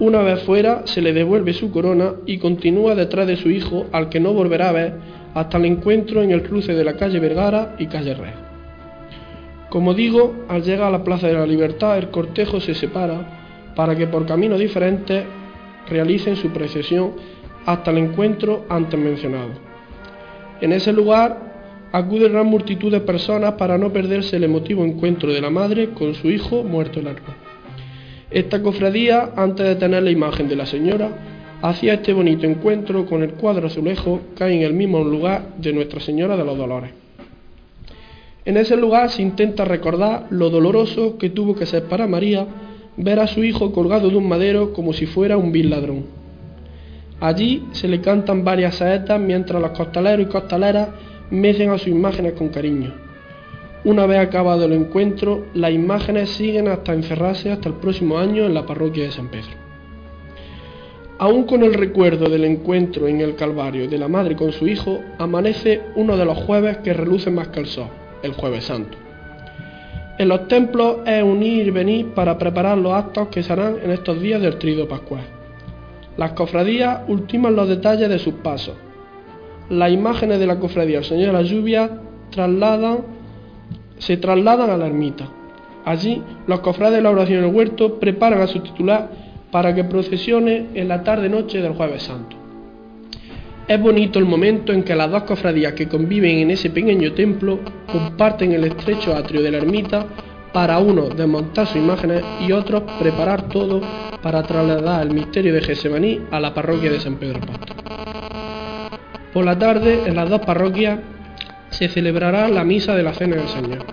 Una 0.00 0.22
vez 0.22 0.42
fuera, 0.42 0.86
se 0.86 1.00
le 1.00 1.12
devuelve 1.12 1.52
su 1.52 1.70
corona 1.70 2.14
y 2.26 2.38
continúa 2.38 2.96
detrás 2.96 3.28
de 3.28 3.36
su 3.36 3.50
hijo, 3.50 3.86
al 3.92 4.08
que 4.08 4.18
no 4.18 4.32
volverá 4.32 4.70
a 4.70 4.72
ver 4.72 4.94
hasta 5.34 5.58
el 5.58 5.64
encuentro 5.66 6.22
en 6.22 6.30
el 6.30 6.42
cruce 6.42 6.74
de 6.74 6.84
la 6.84 6.96
calle 6.96 7.18
Vergara 7.18 7.74
y 7.78 7.86
calle 7.86 8.14
Re. 8.14 8.32
Como 9.68 9.92
digo, 9.92 10.44
al 10.48 10.62
llegar 10.62 10.88
a 10.88 10.90
la 10.92 11.02
Plaza 11.02 11.26
de 11.26 11.34
la 11.34 11.46
Libertad, 11.46 11.98
el 11.98 12.10
cortejo 12.10 12.60
se 12.60 12.74
separa 12.74 13.72
para 13.74 13.96
que 13.96 14.06
por 14.06 14.24
caminos 14.24 14.60
diferentes 14.60 15.24
realicen 15.88 16.36
su 16.36 16.50
precesión 16.50 17.12
hasta 17.66 17.90
el 17.90 17.98
encuentro 17.98 18.64
antes 18.68 18.98
mencionado. 18.98 19.50
En 20.60 20.72
ese 20.72 20.92
lugar 20.92 21.88
acude 21.90 22.28
gran 22.28 22.46
multitud 22.46 22.92
de 22.92 23.00
personas 23.00 23.54
para 23.54 23.76
no 23.76 23.92
perderse 23.92 24.36
el 24.36 24.44
emotivo 24.44 24.84
encuentro 24.84 25.32
de 25.32 25.40
la 25.40 25.50
madre 25.50 25.90
con 25.90 26.14
su 26.14 26.30
hijo 26.30 26.62
muerto 26.62 27.00
en 27.00 27.08
arco. 27.08 27.32
Esta 28.30 28.62
cofradía, 28.62 29.32
antes 29.36 29.66
de 29.66 29.76
tener 29.76 30.02
la 30.02 30.10
imagen 30.10 30.48
de 30.48 30.56
la 30.56 30.66
señora, 30.66 31.33
hacía 31.62 31.94
este 31.94 32.12
bonito 32.12 32.46
encuentro 32.46 33.06
con 33.06 33.22
el 33.22 33.34
cuadro 33.34 33.66
azulejo 33.66 34.20
hay 34.40 34.56
en 34.56 34.62
el 34.62 34.74
mismo 34.74 35.02
lugar 35.02 35.54
de 35.58 35.72
Nuestra 35.72 36.00
Señora 36.00 36.36
de 36.36 36.44
los 36.44 36.56
Dolores. 36.56 36.90
En 38.44 38.56
ese 38.58 38.76
lugar 38.76 39.10
se 39.10 39.22
intenta 39.22 39.64
recordar 39.64 40.26
lo 40.30 40.50
doloroso 40.50 41.16
que 41.16 41.30
tuvo 41.30 41.54
que 41.54 41.64
ser 41.64 41.84
para 41.84 42.06
María 42.06 42.46
ver 42.96 43.18
a 43.18 43.26
su 43.26 43.42
hijo 43.42 43.72
colgado 43.72 44.10
de 44.10 44.16
un 44.16 44.28
madero 44.28 44.72
como 44.72 44.92
si 44.92 45.06
fuera 45.06 45.36
un 45.36 45.50
vil 45.50 45.70
ladrón. 45.70 46.04
Allí 47.20 47.64
se 47.72 47.88
le 47.88 48.00
cantan 48.00 48.44
varias 48.44 48.76
saetas 48.76 49.18
mientras 49.18 49.62
los 49.62 49.70
costaleros 49.70 50.26
y 50.26 50.30
costaleras 50.30 50.88
mecen 51.30 51.70
a 51.70 51.78
sus 51.78 51.88
imágenes 51.88 52.34
con 52.34 52.48
cariño. 52.48 52.92
Una 53.84 54.06
vez 54.06 54.18
acabado 54.18 54.64
el 54.64 54.72
encuentro, 54.72 55.46
las 55.54 55.72
imágenes 55.72 56.30
siguen 56.30 56.68
hasta 56.68 56.92
encerrarse 56.92 57.50
hasta 57.50 57.68
el 57.68 57.76
próximo 57.76 58.18
año 58.18 58.44
en 58.44 58.54
la 58.54 58.66
parroquia 58.66 59.04
de 59.04 59.12
San 59.12 59.28
Pedro. 59.28 59.63
Aún 61.24 61.44
con 61.44 61.62
el 61.62 61.72
recuerdo 61.72 62.28
del 62.28 62.44
encuentro 62.44 63.08
en 63.08 63.22
el 63.22 63.34
Calvario 63.34 63.88
de 63.88 63.96
la 63.96 64.08
madre 64.08 64.36
con 64.36 64.52
su 64.52 64.68
hijo, 64.68 65.00
amanece 65.16 65.80
uno 65.96 66.18
de 66.18 66.26
los 66.26 66.36
jueves 66.36 66.76
que 66.84 66.92
reluce 66.92 67.30
más 67.30 67.48
que 67.48 67.60
el 67.60 67.66
sol, 67.66 67.86
el 68.22 68.34
jueves 68.34 68.64
santo. 68.64 68.98
En 70.18 70.28
los 70.28 70.46
templos 70.48 70.98
es 71.06 71.22
unir 71.22 71.66
y 71.66 71.70
venir 71.70 72.08
para 72.08 72.36
preparar 72.36 72.76
los 72.76 72.92
actos 72.92 73.28
que 73.28 73.42
se 73.42 73.50
harán 73.54 73.78
en 73.82 73.92
estos 73.92 74.20
días 74.20 74.42
del 74.42 74.58
trido 74.58 74.86
pascual. 74.86 75.22
Las 76.18 76.32
cofradías 76.32 77.00
ultiman 77.08 77.56
los 77.56 77.70
detalles 77.70 78.10
de 78.10 78.18
sus 78.18 78.34
pasos. 78.34 78.74
Las 79.70 79.90
imágenes 79.92 80.38
de 80.38 80.46
la 80.46 80.60
cofradía 80.60 80.96
del 80.96 81.06
Señor 81.06 81.28
de 81.28 81.32
la 81.32 81.42
Lluvia 81.42 81.90
se 83.96 84.16
trasladan 84.18 84.68
a 84.68 84.76
la 84.76 84.86
ermita. 84.86 85.26
Allí, 85.86 86.22
los 86.46 86.60
cofrades 86.60 86.96
de 86.96 87.02
la 87.02 87.12
oración 87.12 87.38
en 87.38 87.44
el 87.46 87.54
huerto 87.54 87.98
preparan 87.98 88.42
a 88.42 88.46
su 88.46 88.60
titular 88.60 89.23
para 89.54 89.72
que 89.72 89.84
procesione 89.84 90.70
en 90.74 90.88
la 90.88 91.04
tarde-noche 91.04 91.62
del 91.62 91.74
Jueves 91.74 92.02
Santo. 92.02 92.36
Es 93.68 93.80
bonito 93.80 94.18
el 94.18 94.24
momento 94.24 94.72
en 94.72 94.82
que 94.82 94.96
las 94.96 95.08
dos 95.08 95.22
cofradías 95.22 95.74
que 95.74 95.86
conviven 95.86 96.38
en 96.38 96.50
ese 96.50 96.70
pequeño 96.70 97.12
templo 97.12 97.60
comparten 97.86 98.50
el 98.50 98.64
estrecho 98.64 99.14
atrio 99.14 99.42
de 99.42 99.52
la 99.52 99.58
ermita 99.58 100.06
para 100.52 100.80
unos 100.80 101.16
desmontar 101.16 101.68
sus 101.68 101.76
imágenes 101.76 102.24
y 102.40 102.50
otros 102.50 102.82
preparar 102.98 103.48
todo 103.48 103.80
para 104.24 104.42
trasladar 104.42 105.06
el 105.06 105.14
misterio 105.14 105.54
de 105.54 105.62
Gesemaní 105.62 106.22
a 106.32 106.40
la 106.40 106.52
parroquia 106.52 106.90
de 106.90 106.98
San 106.98 107.14
Pedro 107.14 107.36
Apóstol. 107.36 107.76
Por 109.32 109.44
la 109.44 109.56
tarde, 109.56 110.02
en 110.04 110.16
las 110.16 110.28
dos 110.28 110.40
parroquias, 110.40 110.98
se 111.70 111.86
celebrará 111.86 112.48
la 112.48 112.64
misa 112.64 112.96
de 112.96 113.04
la 113.04 113.14
Cena 113.14 113.36
del 113.36 113.46
Señor. 113.46 113.86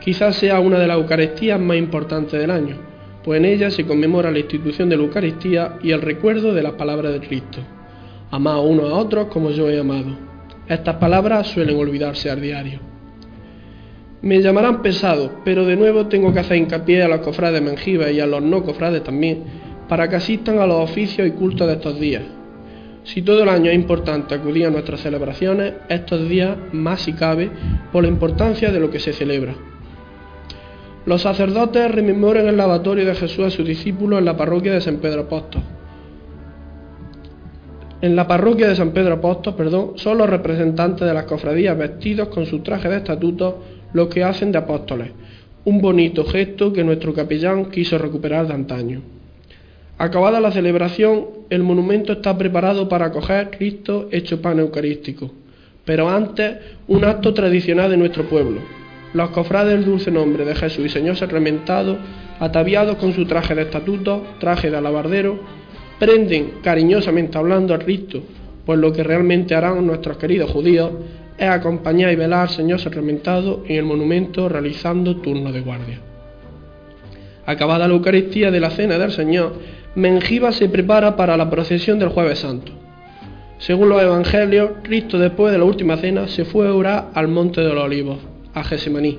Quizás 0.00 0.34
sea 0.34 0.58
una 0.58 0.80
de 0.80 0.88
las 0.88 0.96
Eucaristías 0.96 1.60
más 1.60 1.76
importantes 1.76 2.40
del 2.40 2.50
año, 2.50 2.93
pues 3.24 3.38
en 3.38 3.46
ella 3.46 3.70
se 3.70 3.86
conmemora 3.86 4.30
la 4.30 4.38
institución 4.38 4.90
de 4.90 4.98
la 4.98 5.02
Eucaristía 5.02 5.78
y 5.82 5.92
el 5.92 6.02
recuerdo 6.02 6.52
de 6.52 6.62
las 6.62 6.74
palabras 6.74 7.14
de 7.14 7.26
Cristo. 7.26 7.58
Amad 8.30 8.64
unos 8.66 8.92
a 8.92 8.96
otros 8.96 9.28
como 9.28 9.50
yo 9.50 9.70
he 9.70 9.80
amado. 9.80 10.14
Estas 10.68 10.96
palabras 10.96 11.46
suelen 11.46 11.76
olvidarse 11.76 12.30
al 12.30 12.42
diario. 12.42 12.80
Me 14.20 14.42
llamarán 14.42 14.82
pesado, 14.82 15.40
pero 15.44 15.64
de 15.64 15.76
nuevo 15.76 16.06
tengo 16.06 16.32
que 16.34 16.40
hacer 16.40 16.58
hincapié 16.58 17.02
a 17.02 17.08
los 17.08 17.20
cofrades 17.20 17.62
mengibas 17.62 18.12
y 18.12 18.20
a 18.20 18.26
los 18.26 18.42
no 18.42 18.62
cofrades 18.62 19.02
también, 19.02 19.42
para 19.88 20.08
que 20.08 20.16
asistan 20.16 20.58
a 20.58 20.66
los 20.66 20.80
oficios 20.90 21.26
y 21.26 21.30
cultos 21.30 21.66
de 21.66 21.74
estos 21.74 21.98
días. 21.98 22.22
Si 23.04 23.22
todo 23.22 23.42
el 23.42 23.48
año 23.48 23.70
es 23.70 23.74
importante 23.74 24.34
acudir 24.34 24.66
a 24.66 24.70
nuestras 24.70 25.00
celebraciones, 25.00 25.74
estos 25.88 26.28
días 26.28 26.56
más 26.72 27.02
si 27.02 27.12
cabe 27.14 27.50
por 27.92 28.02
la 28.02 28.08
importancia 28.08 28.70
de 28.70 28.80
lo 28.80 28.90
que 28.90 29.00
se 29.00 29.12
celebra. 29.12 29.54
Los 31.06 31.20
sacerdotes 31.22 31.90
rememoran 31.90 32.46
el 32.46 32.56
lavatorio 32.56 33.04
de 33.04 33.14
Jesús 33.14 33.44
a 33.44 33.50
sus 33.50 33.66
discípulos 33.66 34.18
en 34.18 34.24
la 34.24 34.36
parroquia 34.36 34.72
de 34.72 34.80
San 34.80 34.96
Pedro 34.96 35.22
Apóstol. 35.22 35.62
En 38.00 38.16
la 38.16 38.26
parroquia 38.26 38.68
de 38.68 38.76
San 38.76 38.92
Pedro 38.92 39.14
Apóstol, 39.14 39.54
perdón, 39.54 39.92
son 39.96 40.18
los 40.18 40.28
representantes 40.28 41.06
de 41.06 41.14
las 41.14 41.24
cofradías 41.24 41.76
vestidos 41.76 42.28
con 42.28 42.46
su 42.46 42.60
traje 42.60 42.88
de 42.88 42.98
estatuto 42.98 43.62
los 43.92 44.08
que 44.08 44.24
hacen 44.24 44.50
de 44.50 44.58
apóstoles, 44.58 45.10
un 45.64 45.80
bonito 45.80 46.24
gesto 46.24 46.72
que 46.72 46.84
nuestro 46.84 47.12
capellán 47.12 47.70
quiso 47.70 47.98
recuperar 47.98 48.46
de 48.46 48.54
antaño. 48.54 49.02
Acabada 49.96 50.40
la 50.40 50.52
celebración, 50.52 51.26
el 51.50 51.62
monumento 51.62 52.14
está 52.14 52.36
preparado 52.36 52.88
para 52.88 53.06
acoger 53.06 53.50
Cristo 53.50 54.08
hecho 54.10 54.42
pan 54.42 54.58
eucarístico, 54.58 55.30
pero 55.84 56.08
antes 56.08 56.56
un 56.88 57.04
acto 57.04 57.32
tradicional 57.32 57.90
de 57.90 57.96
nuestro 57.96 58.24
pueblo. 58.24 58.83
Los 59.14 59.30
cofrades 59.30 59.72
del 59.72 59.84
dulce 59.84 60.10
nombre 60.10 60.44
de 60.44 60.56
Jesús 60.56 60.86
y 60.86 60.88
Señor 60.88 61.16
sacramentado, 61.16 61.98
ataviados 62.40 62.96
con 62.96 63.12
su 63.12 63.24
traje 63.26 63.54
de 63.54 63.62
estatuto, 63.62 64.24
traje 64.40 64.72
de 64.72 64.76
alabardero, 64.76 65.38
prenden 66.00 66.54
cariñosamente 66.64 67.38
hablando 67.38 67.74
a 67.74 67.78
Cristo, 67.78 68.22
pues 68.66 68.76
lo 68.80 68.92
que 68.92 69.04
realmente 69.04 69.54
harán 69.54 69.86
nuestros 69.86 70.16
queridos 70.16 70.50
judíos 70.50 70.90
es 71.38 71.48
acompañar 71.48 72.12
y 72.12 72.16
velar 72.16 72.40
al 72.40 72.48
Señor 72.48 72.80
sacramentado 72.80 73.62
en 73.68 73.76
el 73.76 73.84
monumento 73.84 74.48
realizando 74.48 75.16
turno 75.18 75.52
de 75.52 75.60
guardia. 75.60 76.00
Acabada 77.46 77.86
la 77.86 77.94
Eucaristía 77.94 78.50
de 78.50 78.58
la 78.58 78.70
Cena 78.70 78.98
del 78.98 79.12
Señor, 79.12 79.54
Mengiba 79.94 80.50
se 80.50 80.68
prepara 80.68 81.14
para 81.14 81.36
la 81.36 81.48
procesión 81.50 82.00
del 82.00 82.08
Jueves 82.08 82.40
Santo. 82.40 82.72
Según 83.58 83.90
los 83.90 84.02
Evangelios, 84.02 84.70
Cristo 84.82 85.20
después 85.20 85.52
de 85.52 85.58
la 85.58 85.64
última 85.64 85.98
cena 85.98 86.26
se 86.26 86.44
fue 86.44 86.66
a 86.66 86.74
orar 86.74 87.10
al 87.14 87.28
Monte 87.28 87.60
de 87.60 87.72
los 87.72 87.84
Olivos, 87.84 88.18
a 88.54 88.64
Gesemaní. 88.64 89.18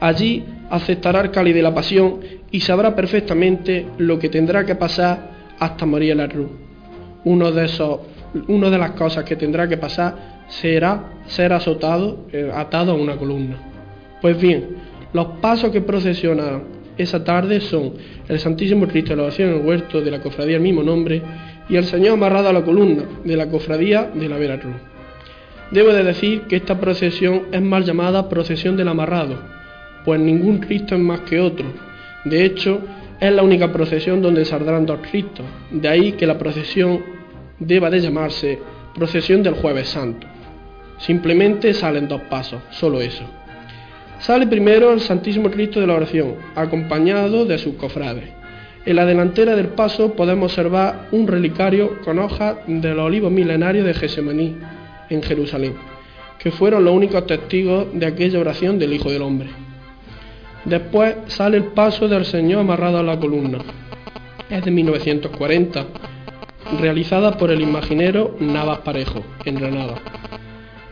Allí 0.00 0.44
aceptará 0.70 1.20
el 1.20 1.30
cáliz 1.30 1.54
de 1.54 1.62
la 1.62 1.74
pasión 1.74 2.20
y 2.50 2.60
sabrá 2.60 2.94
perfectamente 2.94 3.86
lo 3.98 4.18
que 4.18 4.28
tendrá 4.28 4.64
que 4.64 4.74
pasar 4.74 5.30
hasta 5.58 5.86
morir 5.86 6.12
en 6.12 6.18
la 6.18 6.28
cruz. 6.28 6.50
Uno 7.24 7.50
de 7.50 7.64
esos, 7.64 8.00
una 8.48 8.68
de 8.70 8.78
las 8.78 8.92
cosas 8.92 9.24
que 9.24 9.36
tendrá 9.36 9.68
que 9.68 9.78
pasar 9.78 10.44
será 10.48 11.12
ser 11.26 11.52
azotado, 11.52 12.26
eh, 12.32 12.50
atado 12.54 12.92
a 12.92 12.94
una 12.94 13.16
columna. 13.16 13.56
Pues 14.20 14.40
bien, 14.40 14.76
los 15.12 15.26
pasos 15.40 15.70
que 15.70 15.80
procesionan 15.80 16.76
esa 16.96 17.22
tarde 17.24 17.60
son 17.60 17.94
el 18.28 18.38
Santísimo 18.38 18.86
Cristo 18.86 19.10
de 19.10 19.16
la 19.16 19.22
oración 19.24 19.50
en 19.50 19.56
el 19.60 19.66
huerto 19.66 20.00
de 20.00 20.10
la 20.10 20.20
cofradía 20.20 20.54
del 20.54 20.62
mismo 20.62 20.82
nombre 20.82 21.22
y 21.68 21.76
el 21.76 21.84
Señor 21.84 22.14
amarrado 22.14 22.48
a 22.48 22.52
la 22.52 22.62
columna 22.62 23.04
de 23.24 23.36
la 23.36 23.48
cofradía 23.48 24.10
de 24.14 24.28
la 24.28 24.36
Vera 24.36 24.58
Cruz. 24.58 24.76
Debo 25.70 25.92
de 25.92 26.04
decir 26.04 26.42
que 26.42 26.56
esta 26.56 26.78
procesión 26.78 27.46
es 27.50 27.60
mal 27.60 27.84
llamada 27.84 28.28
procesión 28.28 28.76
del 28.76 28.88
amarrado, 28.88 29.36
pues 30.04 30.20
ningún 30.20 30.58
Cristo 30.58 30.94
es 30.94 31.00
más 31.00 31.20
que 31.20 31.40
otro. 31.40 31.66
De 32.24 32.44
hecho, 32.44 32.80
es 33.20 33.32
la 33.32 33.42
única 33.42 33.72
procesión 33.72 34.22
donde 34.22 34.44
saldrán 34.44 34.86
dos 34.86 35.00
Cristos, 35.10 35.46
de 35.70 35.88
ahí 35.88 36.12
que 36.12 36.26
la 36.26 36.38
procesión 36.38 37.02
deba 37.58 37.90
de 37.90 38.00
llamarse 38.00 38.60
procesión 38.94 39.42
del 39.42 39.54
jueves 39.54 39.88
santo. 39.88 40.26
Simplemente 40.98 41.74
salen 41.74 42.08
dos 42.08 42.22
pasos, 42.22 42.62
solo 42.70 43.00
eso. 43.00 43.24
Sale 44.18 44.46
primero 44.46 44.92
el 44.92 45.00
Santísimo 45.00 45.50
Cristo 45.50 45.80
de 45.80 45.86
la 45.86 45.94
oración, 45.94 46.36
acompañado 46.54 47.44
de 47.44 47.58
sus 47.58 47.74
cofrades. 47.74 48.24
En 48.86 48.96
la 48.96 49.04
delantera 49.04 49.56
del 49.56 49.68
paso 49.68 50.14
podemos 50.14 50.52
observar 50.52 51.08
un 51.10 51.26
relicario 51.26 52.00
con 52.02 52.18
hojas 52.18 52.56
del 52.66 52.98
olivo 52.98 53.30
milenario 53.30 53.84
de 53.84 53.94
Gesemaní, 53.94 54.56
en 55.10 55.22
Jerusalén, 55.22 55.74
que 56.38 56.50
fueron 56.50 56.84
los 56.84 56.94
únicos 56.94 57.26
testigos 57.26 57.86
de 57.92 58.06
aquella 58.06 58.40
oración 58.40 58.78
del 58.78 58.92
Hijo 58.92 59.10
del 59.10 59.22
Hombre. 59.22 59.48
Después 60.64 61.14
sale 61.28 61.58
el 61.58 61.64
paso 61.64 62.08
del 62.08 62.24
Señor 62.24 62.60
amarrado 62.60 62.98
a 62.98 63.02
la 63.02 63.18
columna. 63.18 63.58
Es 64.50 64.64
de 64.64 64.70
1940, 64.70 65.86
realizada 66.80 67.36
por 67.36 67.50
el 67.50 67.60
imaginero 67.60 68.36
Navas 68.40 68.80
Parejo, 68.80 69.22
en 69.44 69.54
Granada. 69.54 69.94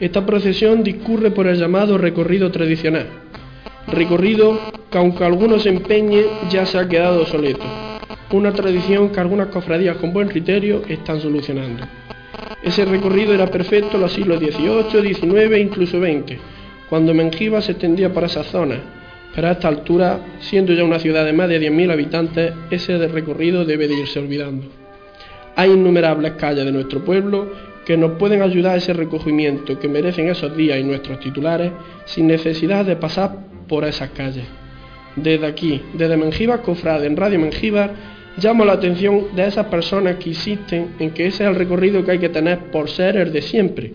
Esta 0.01 0.25
procesión 0.25 0.83
discurre 0.83 1.31
por 1.31 1.47
el 1.47 1.59
llamado 1.59 1.99
recorrido 1.99 2.51
tradicional, 2.51 3.07
recorrido 3.89 4.59
que 4.91 4.99
aunque 4.99 5.25
algunos 5.25 5.67
empeñen 5.67 6.27
ya 6.51 6.67
se 6.67 6.79
ha 6.79 6.89
quedado 6.89 7.23
obsoleto, 7.23 7.65
una 8.33 8.53
tradición 8.53 9.11
que 9.11 9.21
algunas 9.21 9.49
cofradías 9.49 9.97
con 9.97 10.13
buen 10.13 10.29
criterio 10.29 10.83
están 10.89 11.21
solucionando. 11.21 11.85
Ese 12.65 12.87
recorrido 12.87 13.35
era 13.35 13.47
perfecto 13.49 13.97
en 13.97 14.01
los 14.01 14.13
siglos 14.13 14.39
XVIII, 14.39 15.15
XIX 15.15 15.53
e 15.53 15.61
incluso 15.61 16.01
XX, 16.01 16.39
cuando 16.89 17.13
Mengiba 17.13 17.61
se 17.61 17.73
extendía 17.73 18.11
por 18.11 18.25
esa 18.25 18.43
zona, 18.43 18.81
pero 19.35 19.49
a 19.49 19.53
esta 19.53 19.69
altura, 19.69 20.19
siendo 20.41 20.73
ya 20.73 20.83
una 20.83 20.99
ciudad 20.99 21.27
de 21.27 21.35
más 21.35 21.51
de 21.51 21.61
10.000 21.61 21.93
habitantes, 21.93 22.55
ese 22.71 22.97
recorrido 23.09 23.67
debe 23.67 23.87
de 23.87 24.01
irse 24.01 24.19
olvidando. 24.19 24.67
Hay 25.57 25.73
innumerables 25.73 26.33
calles 26.33 26.65
de 26.65 26.73
nuestro 26.73 27.05
pueblo 27.05 27.53
que 27.85 27.99
nos 27.99 28.13
pueden 28.13 28.41
ayudar 28.41 28.75
a 28.75 28.77
ese 28.77 28.95
recogimiento 28.95 29.79
que 29.79 29.89
merecen 29.89 30.29
esos 30.31 30.57
días 30.57 30.79
y 30.81 30.85
nuestros 30.85 31.21
titulares 31.21 31.71
sin 32.07 32.27
necesidad 32.27 32.87
de 32.87 32.97
pasar 32.97 33.37
por 33.69 33.85
esas 33.85 34.11
calles. 34.11 34.47
Desde 35.17 35.47
aquí, 35.47 35.83
desde 35.93 36.17
Mengíbar 36.17 36.63
Cofrade, 36.63 37.07
en 37.07 37.17
Radio 37.17 37.39
Mengíbar, 37.39 37.93
llamo 38.37 38.65
la 38.65 38.75
atención 38.75 39.35
de 39.35 39.47
esas 39.47 39.67
personas 39.67 40.17
que 40.17 40.31
insisten 40.31 40.95
en 40.99 41.11
que 41.11 41.27
ese 41.27 41.45
es 41.45 41.51
el 41.51 41.57
recorrido 41.57 42.05
que 42.05 42.13
hay 42.13 42.19
que 42.19 42.29
tener 42.29 42.71
por 42.71 42.91
ser 42.91 43.17
el 43.17 43.33
de 43.33 43.43
siempre, 43.43 43.93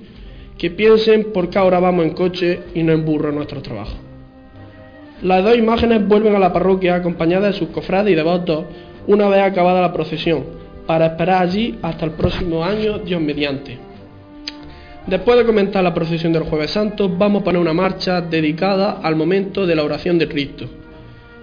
que 0.58 0.72
piensen 0.72 1.32
por 1.34 1.50
qué 1.50 1.60
ahora 1.60 1.80
vamos 1.80 2.06
en 2.06 2.12
coche 2.12 2.60
y 2.74 2.84
no 2.84 2.94
en 2.94 3.06
burro 3.06 3.30
a 3.30 3.32
nuestro 3.32 3.62
trabajo. 3.62 3.98
Las 5.22 5.44
dos 5.44 5.58
imágenes 5.58 6.08
vuelven 6.08 6.36
a 6.36 6.40
la 6.40 6.54
parroquia 6.54 6.96
acompañadas 6.96 7.54
de 7.54 7.60
sus 7.60 7.70
cofrades 7.70 8.14
y 8.14 8.16
devotos 8.16 8.66
una 9.08 9.28
vez 9.28 9.42
acabada 9.42 9.82
la 9.82 9.92
procesión, 9.92 10.44
para 10.86 11.08
esperar 11.08 11.44
allí 11.44 11.78
hasta 11.82 12.06
el 12.06 12.12
próximo 12.12 12.64
año, 12.64 13.00
Dios 13.00 13.22
mediante. 13.22 13.78
Después 15.08 15.38
de 15.38 15.46
comentar 15.46 15.84
la 15.84 15.94
procesión 15.94 16.32
del 16.32 16.44
Jueves 16.44 16.72
Santo, 16.72 17.10
vamos 17.10 17.42
a 17.42 17.46
poner 17.46 17.62
una 17.62 17.74
marcha 17.74 18.22
dedicada 18.22 19.00
al 19.02 19.16
momento 19.16 19.66
de 19.66 19.76
la 19.76 19.84
oración 19.84 20.18
de 20.18 20.28
Cristo. 20.28 20.79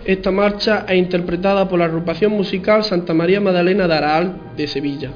Esta 0.06 0.30
marcha 0.30 0.84
es 0.88 0.96
interpretada 0.96 1.68
por 1.68 1.80
la 1.80 1.86
agrupación 1.86 2.30
musical 2.30 2.84
Santa 2.84 3.12
María 3.12 3.40
Magdalena 3.40 3.88
de 3.88 3.94
Araal 3.94 4.36
de 4.56 4.68
Sevilla. 4.68 5.10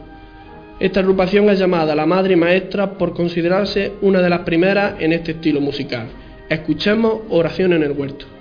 Esta 0.80 0.98
agrupación 0.98 1.48
es 1.48 1.60
llamada 1.60 1.94
la 1.94 2.06
Madre 2.06 2.34
Maestra 2.34 2.90
por 2.98 3.14
considerarse 3.14 3.92
una 4.00 4.20
de 4.20 4.28
las 4.28 4.40
primeras 4.40 5.00
en 5.00 5.12
este 5.12 5.30
estilo 5.32 5.60
musical. 5.60 6.08
Escuchemos 6.48 7.20
Oración 7.28 7.72
en 7.72 7.84
el 7.84 7.92
Huerto. 7.92 8.39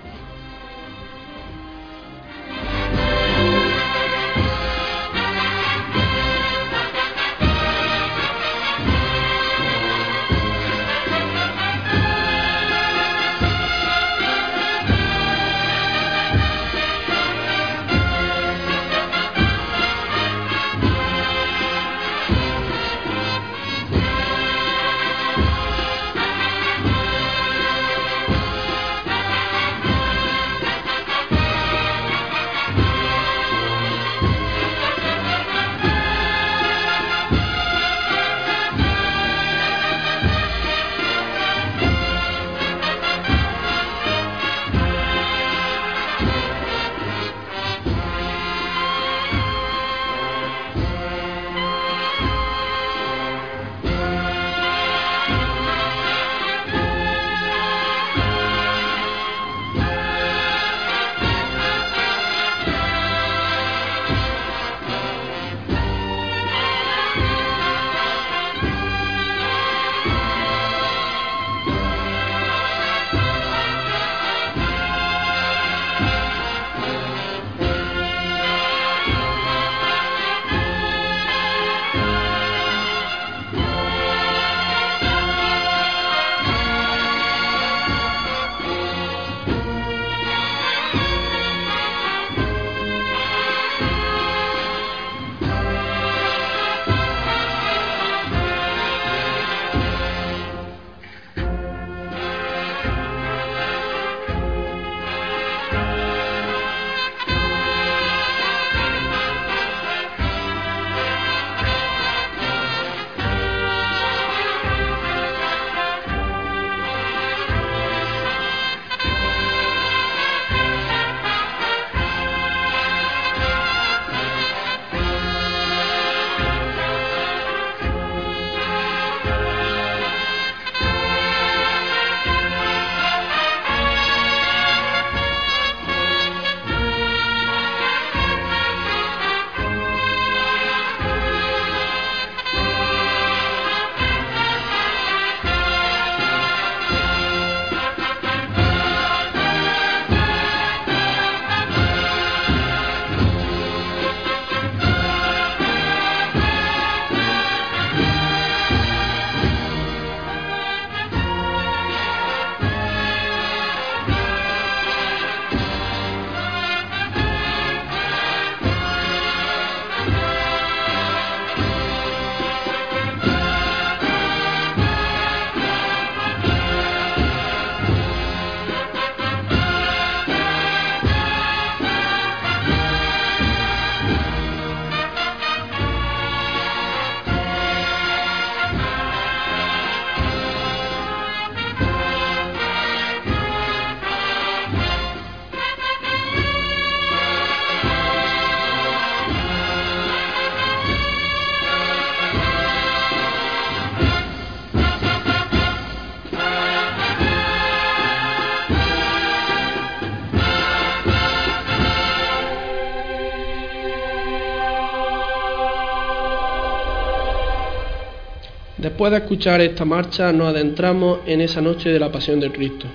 Después 219.10 219.22
de 219.22 219.26
escuchar 219.26 219.62
esta 219.62 219.86
marcha 219.86 220.32
nos 220.32 220.50
adentramos 220.50 221.22
en 221.26 221.41
esa 221.41 221.62
noche 221.62 221.89
de 221.89 222.00
la 222.00 222.12
Pasión 222.12 222.39
de 222.39 222.52
Cristo. 222.52 222.86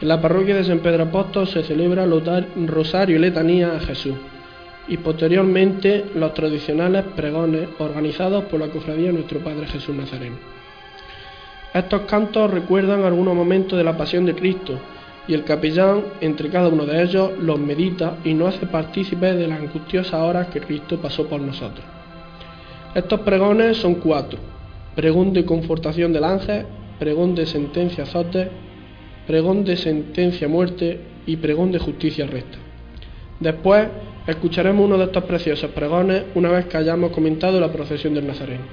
En 0.00 0.06
la 0.06 0.20
parroquia 0.20 0.54
de 0.54 0.62
San 0.62 0.78
Pedro 0.78 1.02
Apóstol 1.02 1.48
se 1.48 1.64
celebra 1.64 2.04
el 2.04 2.68
rosario 2.68 3.16
y 3.16 3.18
letanía 3.18 3.74
a 3.74 3.80
Jesús 3.80 4.14
y 4.86 4.98
posteriormente 4.98 6.04
los 6.14 6.32
tradicionales 6.32 7.06
pregones 7.16 7.70
organizados 7.80 8.44
por 8.44 8.60
la 8.60 8.68
cofradía 8.68 9.08
de 9.08 9.14
nuestro 9.14 9.40
Padre 9.40 9.66
Jesús 9.66 9.96
Nazareno. 9.96 10.36
Estos 11.74 12.02
cantos 12.02 12.48
recuerdan 12.48 13.02
algunos 13.02 13.34
momentos 13.34 13.76
de 13.76 13.84
la 13.84 13.96
pasión 13.96 14.24
de 14.26 14.36
Cristo 14.36 14.78
y 15.26 15.34
el 15.34 15.42
capellán 15.42 16.04
entre 16.20 16.50
cada 16.50 16.68
uno 16.68 16.86
de 16.86 17.02
ellos 17.02 17.32
los 17.40 17.58
medita 17.58 18.18
y 18.22 18.32
nos 18.32 18.54
hace 18.54 18.66
partícipes 18.66 19.36
de 19.36 19.48
las 19.48 19.58
angustiosas 19.58 20.20
horas 20.20 20.46
que 20.46 20.60
Cristo 20.60 21.00
pasó 21.00 21.26
por 21.26 21.40
nosotros. 21.40 21.84
Estos 22.94 23.18
pregones 23.22 23.76
son 23.76 23.96
cuatro. 23.96 24.59
Pregón 25.00 25.32
de 25.32 25.46
confortación 25.46 26.12
del 26.12 26.24
ángel, 26.24 26.66
pregón 26.98 27.34
de 27.34 27.46
sentencia 27.46 28.04
azote, 28.04 28.50
pregón 29.26 29.64
de 29.64 29.78
sentencia 29.78 30.46
muerte 30.46 31.00
y 31.24 31.38
pregón 31.38 31.72
de 31.72 31.78
justicia 31.78 32.26
recta. 32.26 32.58
Después 33.40 33.88
escucharemos 34.26 34.84
uno 34.84 34.98
de 34.98 35.04
estos 35.04 35.24
preciosos 35.24 35.70
pregones 35.70 36.24
una 36.34 36.50
vez 36.50 36.66
que 36.66 36.76
hayamos 36.76 37.12
comentado 37.12 37.58
la 37.58 37.72
procesión 37.72 38.12
del 38.12 38.26
Nazareno. 38.26 38.64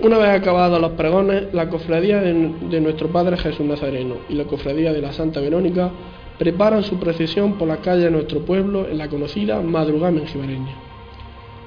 Una 0.00 0.16
vez 0.16 0.30
acabados 0.30 0.80
los 0.80 0.92
pregones, 0.92 1.52
la 1.52 1.68
cofradía 1.68 2.22
de, 2.22 2.80
nuestro 2.80 3.08
Padre 3.08 3.36
Jesús 3.36 3.66
Nazareno 3.66 4.14
y 4.30 4.36
la 4.36 4.44
cofradía 4.44 4.94
de 4.94 5.02
la 5.02 5.12
Santa 5.12 5.38
Verónica 5.40 5.90
preparan 6.38 6.82
su 6.82 6.98
procesión 6.98 7.58
por 7.58 7.68
la 7.68 7.76
calle 7.76 8.04
de 8.04 8.10
nuestro 8.10 8.40
pueblo 8.46 8.88
en 8.88 8.96
la 8.96 9.08
conocida 9.08 9.60
madrugada 9.60 10.12
mengibareña. 10.12 10.74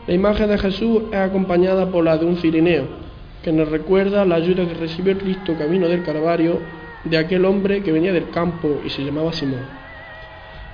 La 0.07 0.15
imagen 0.15 0.49
de 0.49 0.57
Jesús 0.57 1.03
es 1.11 1.19
acompañada 1.19 1.85
por 1.91 2.03
la 2.03 2.17
de 2.17 2.25
un 2.25 2.37
cirineo, 2.37 3.05
que 3.43 3.51
nos 3.51 3.69
recuerda 3.69 4.25
la 4.25 4.35
ayuda 4.35 4.67
que 4.67 4.73
recibió 4.73 5.17
Cristo 5.17 5.55
camino 5.57 5.87
del 5.87 6.03
Calvario 6.03 6.59
de 7.03 7.17
aquel 7.17 7.45
hombre 7.45 7.81
que 7.83 7.91
venía 7.91 8.13
del 8.13 8.29
campo 8.29 8.81
y 8.85 8.89
se 8.89 9.03
llamaba 9.03 9.33
Simón. 9.33 9.65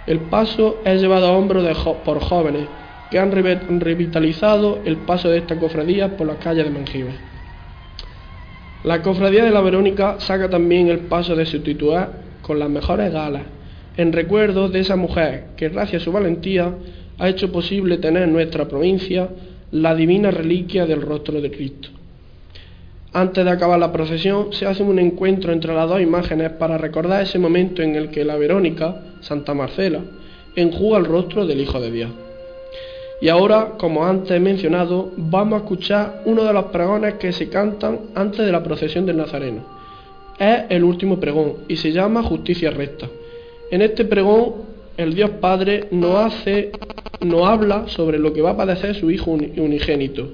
El 0.05 0.19
paso 0.21 0.81
es 0.83 1.01
llevado 1.01 1.27
a 1.27 1.31
hombros 1.31 1.65
por 2.03 2.19
jóvenes 2.19 2.67
que 3.09 3.19
han 3.19 3.31
revitalizado 3.31 4.79
el 4.85 4.97
paso 4.97 5.29
de 5.29 5.37
esta 5.37 5.57
cofradía 5.57 6.17
por 6.17 6.27
las 6.27 6.37
calles 6.37 6.65
de 6.65 6.71
Mengíbar. 6.71 7.13
La 8.83 9.01
cofradía 9.01 9.45
de 9.45 9.51
la 9.51 9.61
Verónica 9.61 10.15
saca 10.19 10.49
también 10.49 10.89
el 10.89 11.01
paso 11.01 11.35
de 11.35 11.45
sustituir 11.45 12.07
con 12.41 12.59
las 12.59 12.69
mejores 12.69 13.13
galas, 13.13 13.43
en 13.95 14.11
recuerdo 14.11 14.67
de 14.67 14.79
esa 14.79 14.95
mujer 14.95 15.45
que 15.55 15.69
gracias 15.69 16.01
a 16.01 16.05
su 16.05 16.11
valentía 16.11 16.73
ha 17.19 17.29
hecho 17.29 17.51
posible 17.51 17.99
tener 17.99 18.23
en 18.23 18.33
nuestra 18.33 18.67
provincia 18.67 19.29
la 19.71 19.95
divina 19.95 20.31
reliquia 20.31 20.85
del 20.85 21.01
rostro 21.01 21.39
de 21.39 21.51
Cristo. 21.51 21.89
Antes 23.15 23.45
de 23.45 23.51
acabar 23.51 23.77
la 23.77 23.91
procesión 23.91 24.51
se 24.53 24.65
hace 24.65 24.81
un 24.81 24.97
encuentro 24.97 25.53
entre 25.53 25.75
las 25.75 25.87
dos 25.87 26.01
imágenes 26.01 26.49
para 26.53 26.79
recordar 26.79 27.21
ese 27.21 27.37
momento 27.37 27.83
en 27.83 27.93
el 27.95 28.09
que 28.09 28.25
la 28.25 28.37
Verónica, 28.37 29.03
Santa 29.21 29.53
Marcela, 29.53 29.99
enjuga 30.55 30.97
el 30.97 31.05
rostro 31.05 31.45
del 31.45 31.61
Hijo 31.61 31.79
de 31.79 31.91
Dios. 31.91 32.09
Y 33.21 33.29
ahora, 33.29 33.73
como 33.77 34.03
antes 34.03 34.31
he 34.31 34.39
mencionado, 34.39 35.11
vamos 35.15 35.53
a 35.53 35.63
escuchar 35.63 36.23
uno 36.25 36.43
de 36.43 36.53
los 36.53 36.65
pregones 36.65 37.13
que 37.15 37.31
se 37.31 37.49
cantan 37.49 37.99
antes 38.15 38.43
de 38.43 38.51
la 38.51 38.63
procesión 38.63 39.05
del 39.05 39.17
Nazareno. 39.17 39.61
Es 40.39 40.63
el 40.69 40.83
último 40.83 41.19
pregón 41.19 41.57
y 41.67 41.75
se 41.75 41.91
llama 41.91 42.23
Justicia 42.23 42.71
Recta. 42.71 43.07
En 43.69 43.83
este 43.83 44.05
pregón, 44.05 44.53
el 44.97 45.13
Dios 45.13 45.29
Padre 45.39 45.87
nos 45.91 46.15
hace, 46.15 46.71
nos 47.21 47.47
habla 47.47 47.87
sobre 47.89 48.17
lo 48.17 48.33
que 48.33 48.41
va 48.41 48.51
a 48.51 48.57
padecer 48.57 48.95
su 48.95 49.11
Hijo 49.11 49.29
unigénito 49.29 50.29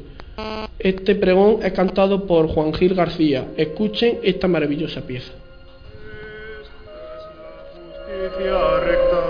este 0.77 1.15
pregón 1.15 1.59
es 1.63 1.73
cantado 1.73 2.27
por 2.27 2.47
Juan 2.47 2.73
Gil 2.73 2.93
García. 2.93 3.47
Escuchen 3.57 4.19
esta 4.23 4.47
maravillosa 4.47 5.01
pieza. 5.01 5.33
justicia 8.29 8.79
recta 8.79 9.23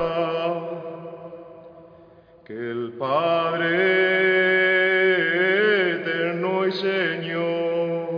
que 2.45 2.53
el 2.53 2.93
Padre 2.97 3.65
eterno 6.01 6.67
y 6.67 6.71
Señor 6.71 8.09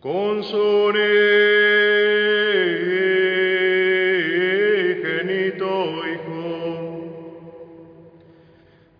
con 0.00 0.44
su 0.44 0.56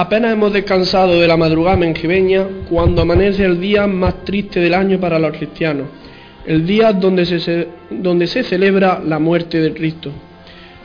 Apenas 0.00 0.32
hemos 0.32 0.50
descansado 0.50 1.20
de 1.20 1.28
la 1.28 1.36
madrugada 1.36 1.76
mengibeña 1.76 2.46
cuando 2.70 3.02
amanece 3.02 3.44
el 3.44 3.60
día 3.60 3.86
más 3.86 4.24
triste 4.24 4.58
del 4.58 4.72
año 4.72 4.98
para 4.98 5.18
los 5.18 5.36
cristianos, 5.36 5.88
el 6.46 6.66
día 6.66 6.94
donde 6.94 7.26
se, 7.26 7.68
donde 7.90 8.26
se 8.26 8.42
celebra 8.42 9.02
la 9.06 9.18
muerte 9.18 9.60
de 9.60 9.74
Cristo. 9.74 10.10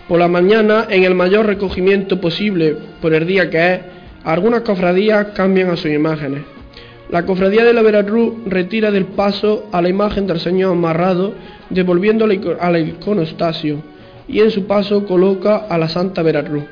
Por 0.09 0.20
la 0.20 0.28
mañana, 0.28 0.88
en 0.89 1.05
el 1.05 1.16
mayor 1.16 1.45
recogimiento 1.45 2.20
posible 2.20 2.76
por 3.01 3.13
el 3.13 3.26
día 3.26 3.49
que 3.49 3.74
es, 3.76 3.80
algunas 4.26 4.63
cofradías 4.63 5.28
cambian 5.28 5.70
a 5.70 5.78
sus 5.78 5.91
imágenes. 5.91 6.41
La 7.09 7.26
cofradía 7.26 7.63
de 7.63 7.72
la 7.72 7.84
Veracruz 7.84 8.34
retira 8.47 8.91
del 8.91 9.05
paso 9.05 9.70
a 9.72 9.82
la 9.82 9.88
imagen 9.88 10.28
del 10.28 10.41
Señor 10.41 10.74
amarrado, 10.74 11.36
devolviendo 11.70 12.26
al 12.26 12.78
iconostasio, 12.86 13.82
y 14.28 14.41
en 14.41 14.51
su 14.51 14.68
paso 14.68 15.05
coloca 15.05 15.68
a 15.70 15.78
la 15.78 15.88
Santa 15.88 16.22
Veracruz 16.22 16.66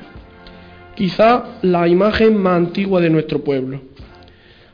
quizá 0.96 1.44
la 1.62 1.88
imagen 1.88 2.38
más 2.38 2.58
antigua 2.58 3.02
de 3.02 3.10
nuestro 3.10 3.44
pueblo. 3.44 3.82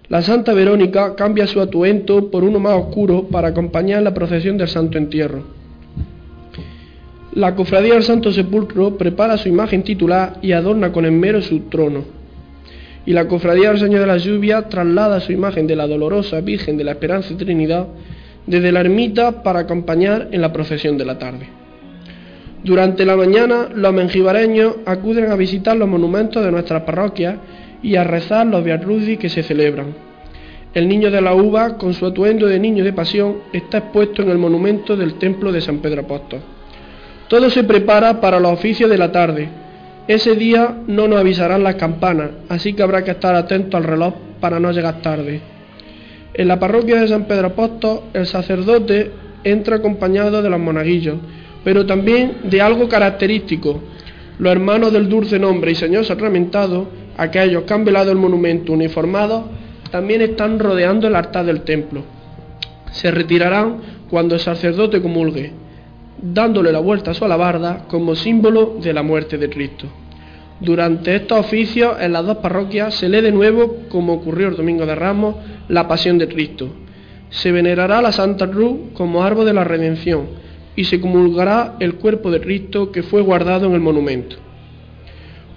La 0.09 0.21
Santa 0.21 0.53
Verónica 0.53 1.15
cambia 1.15 1.45
su 1.45 1.61
atuendo 1.61 2.31
por 2.31 2.43
uno 2.43 2.59
más 2.59 2.73
oscuro 2.73 3.27
para 3.27 3.49
acompañar 3.49 4.01
la 4.01 4.13
procesión 4.13 4.57
del 4.57 4.67
Santo 4.67 4.97
Entierro. 4.97 5.43
La 7.33 7.53
Cofradía 7.53 7.93
del 7.93 8.03
Santo 8.03 8.31
Sepulcro 8.31 8.97
prepara 8.97 9.37
su 9.37 9.49
imagen 9.49 9.83
titular 9.83 10.37
y 10.41 10.51
adorna 10.51 10.91
con 10.91 11.05
esmero 11.05 11.41
su 11.43 11.59
trono. 11.69 12.03
Y 13.05 13.13
la 13.13 13.27
Cofradía 13.27 13.69
del 13.69 13.79
Señor 13.79 14.01
de 14.01 14.07
la 14.07 14.17
Lluvia 14.17 14.63
traslada 14.63 15.19
su 15.19 15.31
imagen 15.31 15.67
de 15.67 15.75
la 15.75 15.85
dolorosa 15.85 16.41
Virgen 16.41 16.75
de 16.75 16.83
la 16.85 16.91
Esperanza 16.91 17.31
y 17.31 17.37
Trinidad 17.37 17.87
desde 18.47 18.71
la 18.71 18.79
ermita 18.79 19.43
para 19.43 19.59
acompañar 19.59 20.29
en 20.31 20.41
la 20.41 20.51
procesión 20.51 20.97
de 20.97 21.05
la 21.05 21.19
tarde. 21.19 21.58
Durante 22.63 23.05
la 23.05 23.15
mañana, 23.15 23.69
los 23.73 23.93
mengibareños 23.93 24.75
acuden 24.85 25.31
a 25.31 25.35
visitar 25.35 25.77
los 25.77 25.87
monumentos 25.87 26.43
de 26.43 26.51
nuestras 26.51 26.83
parroquias 26.83 27.35
y 27.81 27.95
a 27.95 28.03
rezar 28.03 28.45
los 28.47 28.63
viarrudis 28.63 29.17
que 29.17 29.29
se 29.29 29.43
celebran. 29.43 29.95
El 30.73 30.87
niño 30.87 31.09
de 31.09 31.21
la 31.21 31.33
uva, 31.33 31.77
con 31.77 31.93
su 31.93 32.05
atuendo 32.05 32.47
de 32.47 32.59
niño 32.59 32.83
de 32.83 32.93
pasión, 32.93 33.37
está 33.53 33.79
expuesto 33.79 34.21
en 34.21 34.29
el 34.29 34.37
monumento 34.37 34.95
del 34.95 35.15
templo 35.15 35.51
de 35.51 35.61
San 35.61 35.79
Pedro 35.79 36.01
Apóstol. 36.01 36.41
Todo 37.27 37.49
se 37.49 37.63
prepara 37.63 38.19
para 38.19 38.39
los 38.39 38.51
oficios 38.51 38.89
de 38.89 38.97
la 38.97 39.11
tarde. 39.11 39.49
Ese 40.07 40.35
día 40.35 40.75
no 40.85 41.07
nos 41.07 41.19
avisarán 41.19 41.63
las 41.63 41.75
campanas, 41.75 42.31
así 42.49 42.73
que 42.73 42.83
habrá 42.83 43.03
que 43.03 43.11
estar 43.11 43.35
atento 43.35 43.77
al 43.77 43.83
reloj 43.83 44.13
para 44.39 44.59
no 44.59 44.71
llegar 44.71 45.01
tarde. 45.01 45.39
En 46.33 46.47
la 46.47 46.59
parroquia 46.59 46.99
de 46.99 47.07
San 47.07 47.25
Pedro 47.25 47.47
Apóstol, 47.47 48.01
el 48.13 48.25
sacerdote 48.27 49.11
entra 49.43 49.77
acompañado 49.77 50.41
de 50.41 50.49
los 50.49 50.59
monaguillos, 50.59 51.17
pero 51.63 51.85
también 51.85 52.37
de 52.43 52.61
algo 52.61 52.87
característico. 52.87 53.81
Los 54.37 54.51
hermanos 54.51 54.93
del 54.93 55.09
dulce 55.09 55.37
nombre 55.37 55.71
y 55.71 55.75
Señor 55.75 56.05
sacramentado, 56.05 56.87
aquellos 57.17 57.63
que 57.63 57.73
han 57.73 57.83
velado 57.83 58.11
el 58.11 58.17
monumento 58.17 58.73
uniformados, 58.73 59.43
también 59.91 60.21
están 60.21 60.59
rodeando 60.59 61.07
el 61.07 61.15
altar 61.15 61.45
del 61.45 61.61
templo. 61.61 62.03
Se 62.91 63.11
retirarán 63.11 63.77
cuando 64.09 64.35
el 64.35 64.41
sacerdote 64.41 65.01
comulgue, 65.01 65.51
dándole 66.21 66.71
la 66.71 66.79
vuelta 66.79 67.11
a 67.11 67.13
su 67.13 67.25
alabarda 67.25 67.85
como 67.87 68.15
símbolo 68.15 68.77
de 68.81 68.93
la 68.93 69.03
muerte 69.03 69.37
de 69.37 69.49
Cristo. 69.49 69.87
Durante 70.61 71.15
estos 71.15 71.39
oficios 71.39 71.95
en 72.01 72.13
las 72.13 72.25
dos 72.25 72.37
parroquias 72.37 72.93
se 72.93 73.07
lee 73.07 73.21
de 73.21 73.31
nuevo, 73.31 73.77
como 73.89 74.13
ocurrió 74.13 74.47
el 74.47 74.57
Domingo 74.57 74.85
de 74.85 74.95
Ramos, 74.95 75.35
la 75.69 75.87
pasión 75.87 76.17
de 76.17 76.27
Cristo. 76.27 76.69
Se 77.29 77.51
venerará 77.51 78.01
la 78.01 78.11
Santa 78.11 78.49
Cruz 78.49 78.91
como 78.93 79.23
árbol 79.23 79.45
de 79.45 79.53
la 79.53 79.63
redención 79.63 80.48
y 80.79 80.85
se 80.85 81.01
comulgará 81.01 81.75
el 81.81 81.95
cuerpo 81.95 82.31
de 82.31 82.39
Cristo 82.39 82.89
que 82.89 83.03
fue 83.03 83.21
guardado 83.21 83.65
en 83.65 83.73
el 83.73 83.81
monumento. 83.81 84.37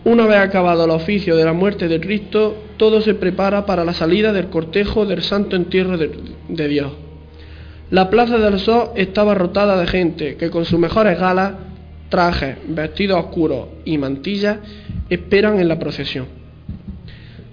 Una 0.04 0.26
vez 0.26 0.38
acabado 0.38 0.84
el 0.84 0.90
oficio 0.90 1.36
de 1.36 1.44
la 1.44 1.52
muerte 1.52 1.86
de 1.86 2.00
Cristo, 2.00 2.56
todo 2.76 3.00
se 3.00 3.14
prepara 3.14 3.64
para 3.64 3.84
la 3.84 3.94
salida 3.94 4.32
del 4.32 4.48
cortejo 4.48 5.06
del 5.06 5.22
santo 5.22 5.54
entierro 5.54 5.96
de, 5.96 6.68
Dios. 6.68 6.90
La 7.90 8.10
plaza 8.10 8.36
del 8.36 8.58
Sol 8.58 8.88
estaba 8.96 9.34
rotada 9.34 9.78
de 9.78 9.86
gente 9.86 10.34
que 10.34 10.50
con 10.50 10.64
sus 10.64 10.80
mejores 10.80 11.16
galas, 11.20 11.52
trajes, 12.08 12.56
vestidos 12.66 13.20
oscuros 13.20 13.68
y 13.84 13.98
mantillas 13.98 14.58
esperan 15.08 15.60
en 15.60 15.68
la 15.68 15.78
procesión. 15.78 16.26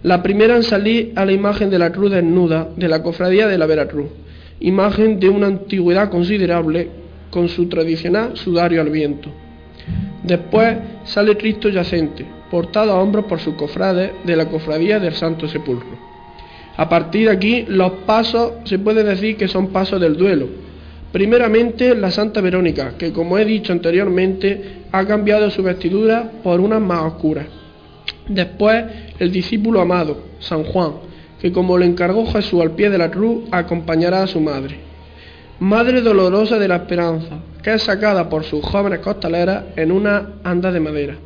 La 0.02 0.24
primera 0.24 0.56
en 0.56 0.64
salir 0.64 1.14
a 1.16 1.24
la 1.24 1.34
imagen 1.34 1.70
de 1.70 1.78
la 1.78 1.92
cruz 1.92 2.10
desnuda 2.10 2.68
de 2.76 2.88
la 2.88 3.04
cofradía 3.04 3.48
de 3.48 3.60
la 3.60 3.68
Veracruz, 3.68 4.10
imagen 4.60 5.20
de 5.20 5.30
una 5.30 5.46
antigüedad 5.46 6.10
considerable 6.10 7.09
con 7.30 7.50
su 7.50 7.68
tradicional 7.68 8.36
sudario 8.38 8.82
al 8.82 8.90
viento. 8.90 9.30
Después 10.24 10.78
sale 11.06 11.38
Cristo 11.38 11.70
yacente, 11.70 12.26
portado 12.52 12.92
a 12.92 13.02
hombros 13.02 13.26
por 13.26 13.40
sus 13.40 13.56
cofrades 13.56 14.12
de 14.24 14.36
la 14.36 14.48
cofradía 14.48 15.00
del 15.00 15.14
Santo 15.14 15.48
Sepulcro. 15.48 15.98
A 16.78 16.88
partir 16.88 17.26
de 17.28 17.36
aquí, 17.36 17.66
los 17.68 17.92
pasos 18.06 18.54
se 18.64 18.80
puede 18.80 19.04
decir 19.04 19.38
que 19.38 19.48
son 19.48 19.68
pasos 19.68 20.00
del 20.00 20.16
duelo. 20.16 20.48
Primeramente, 21.12 21.96
la 21.96 22.12
Santa 22.12 22.42
Verónica, 22.42 22.94
que 22.98 23.12
como 23.12 23.38
he 23.38 23.46
dicho 23.46 23.74
anteriormente, 23.74 24.84
ha 24.92 25.06
cambiado 25.06 25.50
su 25.50 25.64
vestidura 25.64 26.32
por 26.44 26.60
unas 26.60 26.82
más 26.82 27.02
oscuras. 27.04 27.48
Después, 28.28 28.86
el 29.18 29.32
discípulo 29.32 29.82
amado, 29.82 30.22
San 30.40 30.64
Juan, 30.64 30.94
que 31.42 31.52
como 31.52 31.78
le 31.78 31.86
encargó 31.86 32.26
Jesús 32.28 32.62
al 32.62 32.72
pie 32.72 32.90
de 32.90 32.98
la 32.98 33.10
cruz, 33.10 33.46
acompañará 33.52 34.24
a 34.24 34.28
su 34.28 34.40
madre. 34.40 34.89
Madre 35.60 36.02
dolorosa 36.02 36.58
de 36.58 36.70
la 36.70 36.78
esperanza, 36.78 37.40
que 37.62 37.74
es 37.74 37.84
sacada 37.84 38.30
por 38.30 38.46
sus 38.46 38.64
jóvenes 38.64 39.00
costaleras 39.00 39.66
en 39.76 39.92
una 39.92 40.36
anda 40.42 40.72
de 40.72 40.80
madera. 40.80 41.18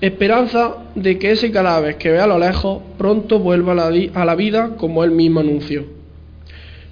Esperanza 0.00 0.76
de 0.94 1.18
que 1.18 1.32
ese 1.32 1.50
cadáver 1.50 1.98
que 1.98 2.10
ve 2.10 2.20
a 2.20 2.26
lo 2.26 2.38
lejos 2.38 2.80
pronto 2.96 3.38
vuelva 3.38 3.72
a 3.72 4.24
la, 4.24 4.34
vida 4.34 4.76
como 4.78 5.04
él 5.04 5.10
mismo 5.10 5.40
anunció. 5.40 5.84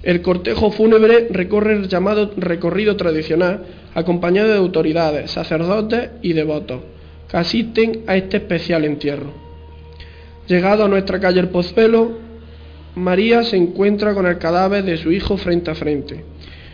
El 0.03 0.21
cortejo 0.21 0.69
fúnebre 0.69 1.27
recorre 1.31 1.73
el 1.73 1.87
llamado 1.87 2.31
recorrido 2.37 2.95
tradicional, 2.97 3.63
acompañado 3.95 4.49
de 4.49 4.57
autoridades, 4.57 5.31
sacerdotes 5.31 6.11
y 6.21 6.33
devotos, 6.33 6.81
que 7.31 7.37
asisten 7.37 8.03
a 8.05 8.15
este 8.15 8.37
especial 8.37 8.85
entierro. 8.85 9.31
Llegado 10.47 10.85
a 10.85 10.87
nuestra 10.87 11.19
calle 11.19 11.39
El 11.39 11.49
Pozuelo, 11.49 12.26
María 12.97 13.43
se 13.43 13.57
encuentra 13.57 14.15
con 14.15 14.25
el 14.25 14.39
cadáver 14.39 14.83
de 14.83 14.97
su 14.97 15.11
hijo 15.11 15.37
frente 15.37 15.69
a 15.69 15.75
frente 15.75 16.25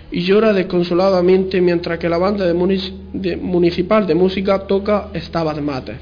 y 0.10 0.22
llora 0.22 0.54
desconsoladamente 0.54 1.60
mientras 1.60 2.00
que 2.00 2.08
la 2.08 2.18
banda 2.18 2.46
municipal 2.54 4.08
de 4.08 4.16
música 4.16 4.60
toca 4.60 5.10
Stabat 5.14 5.60
Mater. 5.60 5.98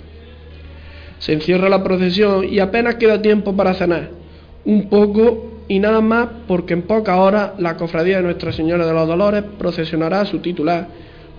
Se 1.17 1.33
encierra 1.33 1.69
la 1.69 1.83
procesión 1.83 2.45
y 2.47 2.59
apenas 2.59 2.95
queda 2.95 3.21
tiempo 3.21 3.55
para 3.55 3.73
cenar. 3.73 4.09
Un 4.63 4.89
poco 4.89 5.63
y 5.67 5.79
nada 5.79 6.01
más 6.01 6.27
porque 6.47 6.73
en 6.73 6.83
pocas 6.83 7.17
horas 7.17 7.51
la 7.57 7.75
cofradía 7.75 8.17
de 8.17 8.23
Nuestra 8.23 8.51
Señora 8.51 8.85
de 8.85 8.93
los 8.93 9.07
Dolores 9.07 9.43
procesionará 9.57 10.21
a 10.21 10.25
su 10.25 10.39
titular, 10.39 10.87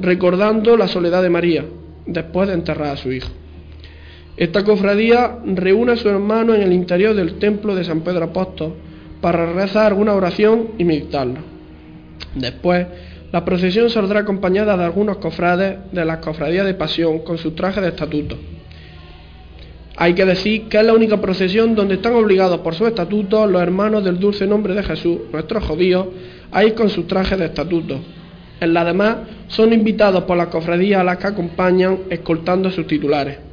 recordando 0.01 0.77
la 0.77 0.89
soledad 0.89 1.23
de 1.23 1.31
María, 1.31 1.65
después 2.07 2.49
de 2.49 2.55
enterrar 2.55 2.89
a 2.89 2.97
su 2.97 3.13
hijo. 3.13 3.29
Esta 4.43 4.65
cofradía 4.65 5.39
reúne 5.47 5.93
a 5.93 5.97
su 5.97 6.09
hermano 6.09 6.53
en 6.53 6.63
el 6.63 6.73
interior 6.73 7.15
del 7.15 7.39
templo 7.39 7.77
de 7.77 7.85
San 7.85 8.01
Pedro 8.01 8.25
Apóstol 8.25 8.75
para 9.21 9.53
rezar 9.53 9.87
alguna 9.87 10.15
oración 10.15 10.71
y 10.79 10.85
meditarla. 10.85 11.39
Después, 12.35 12.89
la 13.31 13.45
procesión 13.45 13.89
saldrá 13.89 14.23
acompañada 14.23 14.77
de 14.77 14.83
algunos 14.83 15.19
cofrades 15.19 15.77
de 15.93 16.05
las 16.05 16.17
cofradías 16.17 16.67
de 16.67 16.75
pasión 16.75 17.21
con 17.21 17.39
sus 17.39 17.55
trajes 17.55 17.85
de 17.85 17.91
estatuto. 17.91 18.37
Hay 19.95 20.15
que 20.15 20.25
decir 20.25 20.65
que 20.65 20.79
es 20.79 20.85
la 20.85 20.95
única 20.95 21.21
procesión 21.21 21.77
donde 21.77 21.95
están 21.95 22.17
obligados 22.17 22.59
por 22.63 22.75
su 22.75 22.85
estatuto 22.85 23.47
los 23.47 23.63
hermanos 23.63 24.03
del 24.03 24.19
dulce 24.19 24.45
nombre 24.49 24.75
de 24.75 24.83
Jesús, 24.83 25.21
nuestros 25.33 25.65
judíos, 25.67 26.09
a 26.51 26.65
ir 26.65 26.75
con 26.75 26.91
sus 26.91 27.07
trajes 27.07 27.39
de 27.39 27.45
estatuto. 27.45 28.01
En 28.59 28.75
la 28.75 28.85
demás 28.85 29.19
son 29.47 29.73
invitados 29.73 30.25
por 30.25 30.37
las 30.37 30.49
cofradías 30.49 31.01
a 31.01 31.05
las 31.05 31.19
que 31.19 31.29
acompañan 31.29 32.01
escoltando 32.11 32.73
sus 32.73 32.89
titulares. 32.89 33.52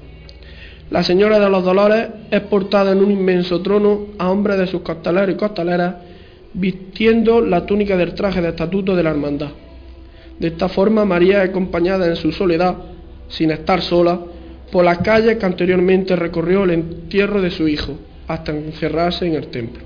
La 0.91 1.03
Señora 1.03 1.39
de 1.39 1.49
los 1.49 1.63
Dolores 1.63 2.07
es 2.31 2.41
portada 2.41 2.91
en 2.91 2.99
un 2.99 3.11
inmenso 3.11 3.61
trono 3.61 4.07
a 4.17 4.31
hombres 4.31 4.57
de 4.57 4.65
sus 4.65 4.81
costaleros 4.81 5.35
y 5.35 5.37
costaleras 5.37 5.95
vistiendo 6.53 7.41
la 7.41 7.65
túnica 7.65 7.95
del 7.95 8.15
traje 8.15 8.41
de 8.41 8.49
estatuto 8.49 8.95
de 8.95 9.03
la 9.03 9.11
hermandad. 9.11 9.49
De 10.39 10.47
esta 10.47 10.67
forma 10.67 11.05
María 11.05 11.43
es 11.43 11.49
acompañada 11.49 12.07
en 12.07 12.15
su 12.15 12.31
soledad, 12.31 12.75
sin 13.27 13.51
estar 13.51 13.81
sola, 13.81 14.19
por 14.71 14.83
las 14.83 14.99
calles 14.99 15.37
que 15.37 15.45
anteriormente 15.45 16.15
recorrió 16.15 16.63
el 16.63 16.71
entierro 16.71 17.39
de 17.39 17.51
su 17.51 17.67
hijo, 17.67 17.95
hasta 18.27 18.51
encerrarse 18.51 19.27
en 19.27 19.35
el 19.35 19.47
templo. 19.47 19.83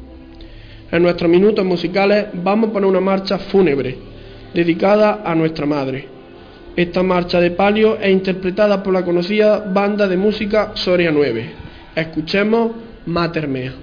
En 0.90 1.04
nuestros 1.04 1.30
minutos 1.30 1.66
musicales 1.66 2.28
vamos 2.34 2.70
a 2.70 2.74
poner 2.74 2.90
una 2.90 3.02
marcha 3.02 3.40
fúnebre, 3.40 3.98
dedicada 4.54 5.22
a 5.26 5.36
nuestra 5.36 5.66
madre. 5.66 6.13
Esta 6.76 7.04
marcha 7.04 7.40
de 7.40 7.52
palio 7.52 8.00
es 8.00 8.12
interpretada 8.12 8.82
por 8.82 8.94
la 8.94 9.06
conocida 9.06 9.60
banda 9.60 10.08
de 10.08 10.18
música 10.18 10.72
Soria 10.74 11.12
9. 11.12 11.52
Escuchemos 11.96 12.72
Mater 13.06 13.48
Mea. 13.48 13.74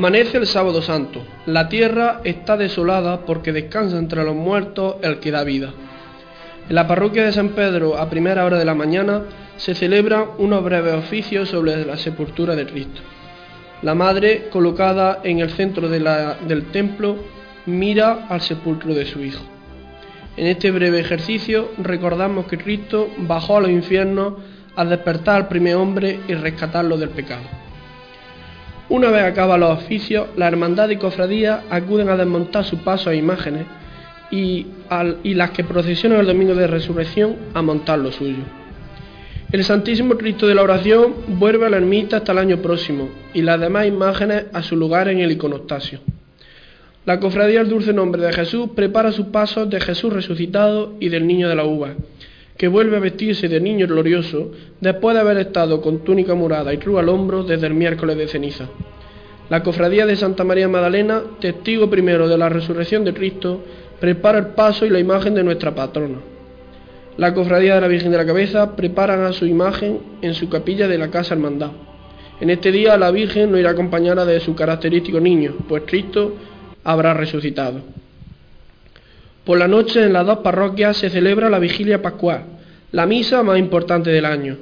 Amanece 0.00 0.38
el 0.38 0.46
sábado 0.46 0.80
santo. 0.80 1.22
La 1.44 1.68
tierra 1.68 2.22
está 2.24 2.56
desolada 2.56 3.26
porque 3.26 3.52
descansa 3.52 3.98
entre 3.98 4.24
los 4.24 4.34
muertos 4.34 4.96
el 5.02 5.18
que 5.18 5.30
da 5.30 5.44
vida. 5.44 5.74
En 6.66 6.74
la 6.74 6.86
parroquia 6.86 7.26
de 7.26 7.34
San 7.34 7.50
Pedro, 7.50 7.98
a 7.98 8.08
primera 8.08 8.46
hora 8.46 8.56
de 8.58 8.64
la 8.64 8.74
mañana, 8.74 9.24
se 9.58 9.74
celebran 9.74 10.24
unos 10.38 10.64
breves 10.64 10.94
oficios 10.94 11.50
sobre 11.50 11.84
la 11.84 11.98
sepultura 11.98 12.56
de 12.56 12.64
Cristo. 12.64 13.02
La 13.82 13.94
madre, 13.94 14.48
colocada 14.50 15.20
en 15.22 15.40
el 15.40 15.50
centro 15.50 15.86
del 15.90 16.64
templo, 16.72 17.16
mira 17.66 18.26
al 18.30 18.40
sepulcro 18.40 18.94
de 18.94 19.04
su 19.04 19.22
hijo. 19.22 19.42
En 20.38 20.46
este 20.46 20.70
breve 20.70 20.98
ejercicio 20.98 21.72
recordamos 21.76 22.46
que 22.46 22.56
Cristo 22.56 23.10
bajó 23.18 23.58
a 23.58 23.60
los 23.60 23.70
infiernos 23.70 24.32
al 24.76 24.88
despertar 24.88 25.36
al 25.36 25.48
primer 25.48 25.76
hombre 25.76 26.20
y 26.26 26.32
rescatarlo 26.32 26.96
del 26.96 27.10
pecado. 27.10 27.69
Una 28.90 29.12
vez 29.12 29.22
acaban 29.22 29.60
los 29.60 29.78
oficios, 29.78 30.26
la 30.36 30.48
hermandad 30.48 30.88
y 30.90 30.96
cofradía 30.96 31.62
acuden 31.70 32.08
a 32.08 32.16
desmontar 32.16 32.64
su 32.64 32.78
paso 32.78 33.08
a 33.08 33.14
imágenes 33.14 33.64
y, 34.32 34.66
las 35.22 35.52
que 35.52 35.62
procesionan 35.62 36.18
el 36.18 36.26
domingo 36.26 36.56
de 36.56 36.66
resurrección 36.66 37.36
a 37.54 37.62
montar 37.62 38.00
lo 38.00 38.10
suyo. 38.10 38.42
El 39.52 39.62
Santísimo 39.62 40.16
Cristo 40.16 40.48
de 40.48 40.56
la 40.56 40.62
Oración 40.62 41.14
vuelve 41.28 41.66
a 41.66 41.70
la 41.70 41.76
ermita 41.76 42.16
hasta 42.16 42.32
el 42.32 42.38
año 42.38 42.56
próximo 42.58 43.08
y 43.32 43.42
las 43.42 43.60
demás 43.60 43.86
imágenes 43.86 44.46
a 44.52 44.60
su 44.60 44.74
lugar 44.74 45.08
en 45.08 45.20
el 45.20 45.30
iconostasio. 45.30 46.00
La 47.06 47.20
cofradía 47.20 47.60
del 47.60 47.68
dulce 47.68 47.92
nombre 47.92 48.20
de 48.20 48.32
Jesús 48.32 48.70
prepara 48.74 49.12
sus 49.12 49.26
pasos 49.26 49.70
de 49.70 49.80
Jesús 49.80 50.12
resucitado 50.12 50.94
y 50.98 51.10
del 51.10 51.28
niño 51.28 51.48
de 51.48 51.54
la 51.54 51.64
uva, 51.64 51.94
que 52.60 52.68
vuelve 52.68 52.98
a 52.98 53.00
vestirse 53.00 53.48
de 53.48 53.58
niño 53.58 53.86
glorioso 53.86 54.50
después 54.82 55.14
de 55.14 55.22
haber 55.22 55.38
estado 55.38 55.80
con 55.80 56.04
túnica 56.04 56.34
morada 56.34 56.74
y 56.74 56.76
cruz 56.76 56.98
al 56.98 57.08
hombro 57.08 57.42
desde 57.42 57.66
el 57.66 57.72
miércoles 57.72 58.18
de 58.18 58.28
ceniza. 58.28 58.68
La 59.48 59.62
cofradía 59.62 60.04
de 60.04 60.14
Santa 60.14 60.44
María 60.44 60.68
Magdalena, 60.68 61.22
testigo 61.40 61.88
primero 61.88 62.28
de 62.28 62.36
la 62.36 62.50
resurrección 62.50 63.02
de 63.02 63.14
Cristo, 63.14 63.64
prepara 63.98 64.36
el 64.36 64.48
paso 64.48 64.84
y 64.84 64.90
la 64.90 64.98
imagen 64.98 65.34
de 65.34 65.42
nuestra 65.42 65.74
patrona. 65.74 66.18
La 67.16 67.32
cofradía 67.32 67.76
de 67.76 67.80
la 67.80 67.88
Virgen 67.88 68.10
de 68.10 68.18
la 68.18 68.26
Cabeza 68.26 68.76
preparan 68.76 69.22
a 69.22 69.32
su 69.32 69.46
imagen 69.46 69.98
en 70.20 70.34
su 70.34 70.50
capilla 70.50 70.86
de 70.86 70.98
la 70.98 71.08
Casa 71.08 71.32
Hermandad. 71.32 71.70
En 72.42 72.50
este 72.50 72.70
día 72.70 72.98
la 72.98 73.10
Virgen 73.10 73.52
no 73.52 73.56
irá 73.56 73.70
acompañada 73.70 74.26
de 74.26 74.38
su 74.38 74.54
característico 74.54 75.18
niño, 75.18 75.54
pues 75.66 75.84
Cristo 75.86 76.34
habrá 76.84 77.14
resucitado. 77.14 77.80
Por 79.44 79.58
la 79.58 79.68
noche 79.68 80.02
en 80.04 80.12
las 80.12 80.26
dos 80.26 80.38
parroquias 80.38 80.96
se 80.96 81.10
celebra 81.10 81.48
la 81.48 81.58
vigilia 81.58 82.02
pascual, 82.02 82.44
la 82.92 83.06
misa 83.06 83.42
más 83.42 83.58
importante 83.58 84.10
del 84.10 84.24
año. 84.24 84.56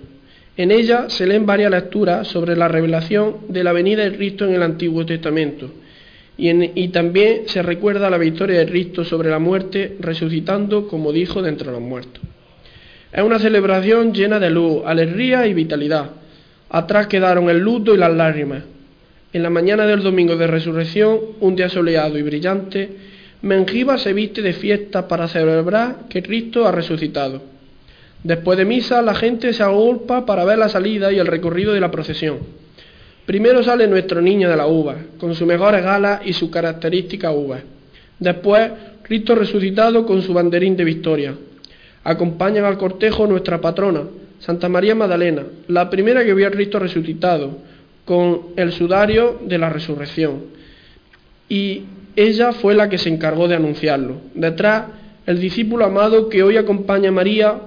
En 0.57 0.71
ella 0.71 1.09
se 1.09 1.27
leen 1.27 1.47
varias 1.47 1.71
lecturas 1.71 2.27
sobre 2.29 2.57
la 2.57 2.69
revelación 2.69 3.37
de 3.49 3.65
la 3.65 3.73
venida 3.73 4.05
de 4.05 4.17
Cristo 4.17 4.45
en 4.45 4.55
el 4.55 4.63
Antiguo 4.63 5.07
Testamento 5.07 5.71
y, 6.39 6.89
también 6.89 7.49
se 7.49 7.63
recuerda 7.63 8.09
la 8.09 8.17
victoria 8.17 8.61
de 8.61 8.67
Cristo 8.67 9.05
sobre 9.05 9.29
la 9.29 9.41
muerte 9.41 9.97
resucitando 9.99 10.87
como 10.87 11.13
dijo 11.13 11.43
de 11.43 11.49
entre 11.49 11.73
los 11.73 11.81
muertos. 11.81 12.23
Es 13.13 13.23
una 13.23 13.41
celebración 13.41 14.13
llena 14.15 14.39
de 14.39 14.51
luz, 14.51 14.83
alegría 14.87 15.47
y 15.49 15.55
vitalidad. 15.55 16.11
Atrás 16.71 17.09
quedaron 17.09 17.51
el 17.51 17.59
luto 17.59 17.93
y 17.93 17.99
las 17.99 18.13
lágrimas. 18.13 18.63
En 19.33 19.43
la 19.43 19.51
mañana 19.51 19.85
del 19.85 20.03
domingo 20.03 20.37
de 20.37 20.47
resurrección, 20.47 21.19
un 21.41 21.57
día 21.57 21.69
soleado 21.69 22.17
y 22.19 22.23
brillante, 22.23 22.89
Mengiba 23.43 23.99
se 23.99 24.13
viste 24.13 24.43
de 24.43 24.53
fiesta 24.53 25.07
para 25.07 25.29
celebrar 25.29 26.09
que 26.09 26.23
Cristo 26.23 26.67
ha 26.67 26.73
resucitado. 26.73 27.43
Después 28.25 28.59
de 28.59 28.65
misa, 28.65 29.01
la 29.01 29.15
gente 29.15 29.53
se 29.53 29.63
agolpa 29.63 30.27
para 30.27 30.45
ver 30.45 30.59
la 30.59 30.69
salida 30.69 31.13
y 31.13 31.19
el 31.19 31.27
recorrido 31.27 31.73
de 31.73 31.81
la 31.81 31.91
procesión. 31.91 32.39
Primero 33.27 33.63
sale 33.63 33.87
nuestro 33.87 34.21
niño 34.21 34.49
de 34.49 34.57
la 34.57 34.67
uva, 34.67 34.97
con 35.19 35.35
sus 35.35 35.47
mejores 35.47 35.85
galas 35.85 36.23
y 36.25 36.33
su 36.33 36.51
característica 36.51 37.31
uva. 37.31 37.61
Después, 38.19 38.71
Cristo 39.03 39.35
resucitado 39.35 40.05
con 40.05 40.23
su 40.23 40.35
banderín 40.35 40.77
de 40.77 40.85
victoria. 40.85 41.35
Acompañan 42.03 42.65
al 42.65 42.79
cortejo 42.79 43.27
nuestra 43.27 43.61
patrona, 43.61 44.03
Santa 44.41 44.69
María 44.69 44.95
Magdalena, 44.95 45.45
la 45.69 45.89
primera 45.91 46.25
que 46.25 46.35
vio 46.35 46.49
a 46.49 46.51
Cristo 46.51 46.79
resucitado, 46.79 47.59
con 48.05 48.49
el 48.57 48.73
sudario 48.73 49.39
de 49.45 49.59
la 49.59 49.69
resurrección. 49.69 50.45
Y 51.49 51.83
ella 52.19 52.53
fue 52.53 52.75
la 52.75 52.89
que 52.89 52.99
se 52.99 53.09
encargó 53.09 53.47
de 53.47 53.55
anunciarlo. 53.55 54.17
Detrás, 54.35 54.87
el 55.25 55.39
discípulo 55.39 55.85
amado 55.85 56.29
que 56.29 56.43
hoy 56.43 56.57
acompaña 56.57 57.11
a 57.11 57.13
María, 57.13 57.61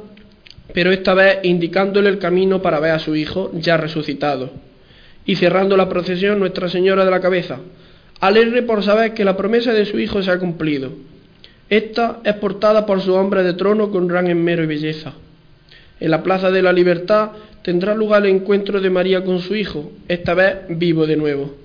pero 0.73 0.91
esta 0.91 1.13
vez 1.13 1.39
indicándole 1.43 2.09
el 2.09 2.19
camino 2.19 2.61
para 2.61 2.81
ver 2.81 2.91
a 2.91 2.99
su 2.99 3.15
hijo 3.15 3.51
ya 3.53 3.77
resucitado. 3.77 4.51
Y 5.25 5.37
cerrando 5.37 5.77
la 5.77 5.87
procesión, 5.87 6.37
Nuestra 6.39 6.67
Señora 6.67 7.05
de 7.05 7.11
la 7.11 7.21
Cabeza, 7.21 7.59
alegre 8.19 8.63
por 8.63 8.83
saber 8.83 9.13
que 9.13 9.23
la 9.23 9.37
promesa 9.37 9.71
de 9.71 9.85
su 9.85 9.97
hijo 9.99 10.21
se 10.21 10.31
ha 10.31 10.37
cumplido. 10.39 10.91
Esta 11.69 12.19
es 12.25 12.33
portada 12.33 12.85
por 12.85 12.99
su 12.99 13.13
hombre 13.13 13.43
de 13.43 13.53
trono 13.53 13.89
con 13.89 14.05
gran 14.05 14.27
enmero 14.27 14.65
y 14.65 14.67
belleza. 14.67 15.13
En 16.01 16.11
la 16.11 16.23
Plaza 16.23 16.51
de 16.51 16.61
la 16.61 16.73
Libertad 16.73 17.29
tendrá 17.61 17.95
lugar 17.95 18.25
el 18.25 18.35
encuentro 18.35 18.81
de 18.81 18.89
María 18.89 19.23
con 19.23 19.39
su 19.39 19.55
hijo, 19.55 19.93
esta 20.09 20.33
vez 20.33 20.55
vivo 20.67 21.07
de 21.07 21.15
nuevo. 21.15 21.61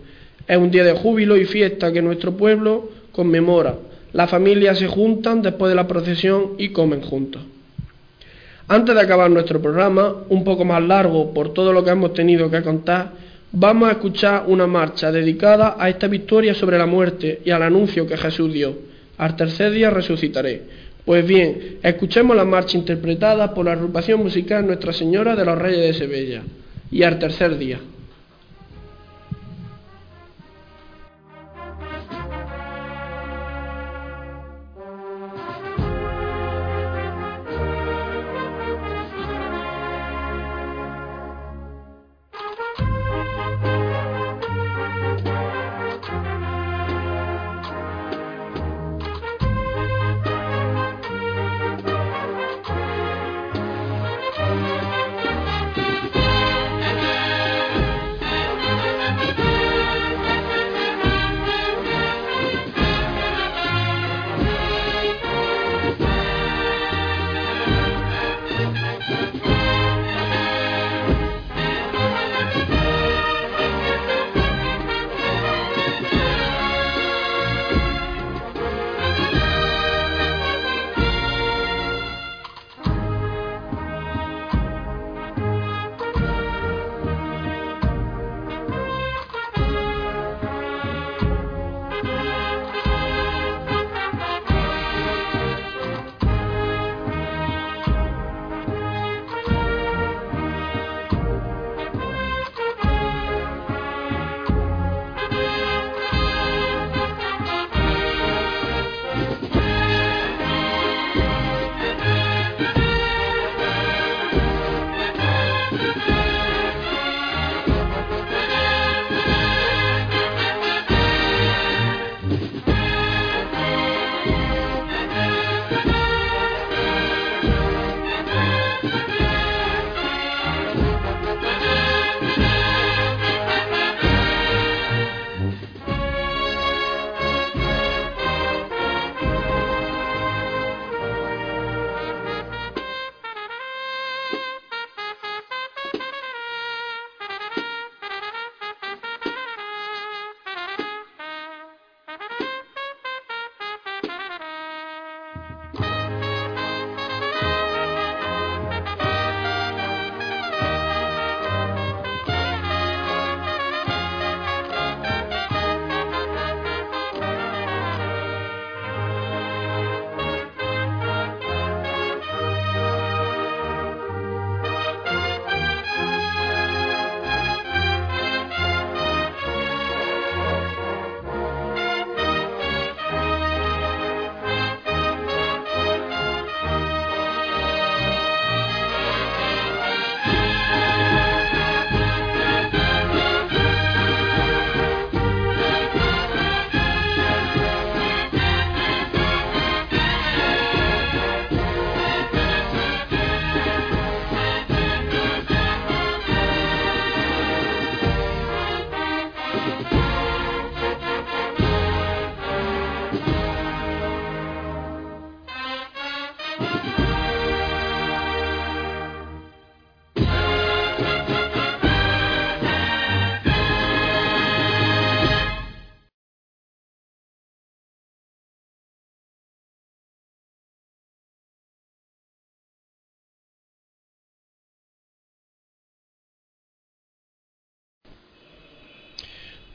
Es 0.47 0.57
un 0.57 0.70
día 0.70 0.84
de 0.84 0.92
júbilo 0.92 1.36
y 1.36 1.44
fiesta 1.44 1.92
que 1.92 2.03
nuestro 2.03 2.36
pueblo 2.36 2.90
conmemora. 3.12 3.74
Las 4.12 4.30
familias 4.30 4.78
se 4.78 4.86
juntan 4.86 5.42
después 5.42 5.70
de 5.70 5.76
la 5.76 5.88
procesión 5.88 6.53
y 6.59 6.68
comen 6.68 7.03
juntos. 7.03 7.42
Antes 8.68 8.94
de 8.94 9.01
acabar 9.01 9.30
nuestro 9.30 9.61
programa, 9.61 10.24
un 10.28 10.42
poco 10.42 10.64
más 10.64 10.82
largo 10.82 11.32
por 11.32 11.53
todo 11.53 11.72
lo 11.72 11.84
que 11.84 11.90
hemos 11.90 12.14
tenido 12.14 12.51
que 12.51 12.62
contar, 12.62 13.12
vamos 13.53 13.88
a 13.88 13.92
escuchar 13.92 14.44
una 14.47 14.66
marcha 14.66 15.12
dedicada 15.12 15.76
a 15.78 15.88
esta 15.88 16.09
victoria 16.09 16.55
sobre 16.55 16.78
la 16.78 16.86
muerte 16.86 17.40
y 17.44 17.51
al 17.51 17.62
anuncio 17.62 18.07
que 18.07 18.16
Jesús 18.16 18.53
dio. 18.53 18.76
Al 19.18 19.36
tercer 19.36 19.72
día 19.72 19.90
resucitaré. 19.90 20.62
Pues 21.05 21.26
bien, 21.26 21.78
escuchemos 21.82 22.36
la 22.36 22.44
marcha 22.44 22.76
interpretada 22.76 23.55
por 23.55 23.64
la 23.64 23.72
agrupación 23.72 24.20
musical 24.20 24.66
Nuestra 24.66 24.92
Señora 24.92 25.36
de 25.36 25.44
los 25.44 25.57
Reyes 25.57 25.86
de 25.86 25.94
Sevilla. 25.94 26.42
Y 26.90 27.05
al 27.05 27.18
tercer 27.18 27.57
día. 27.57 27.78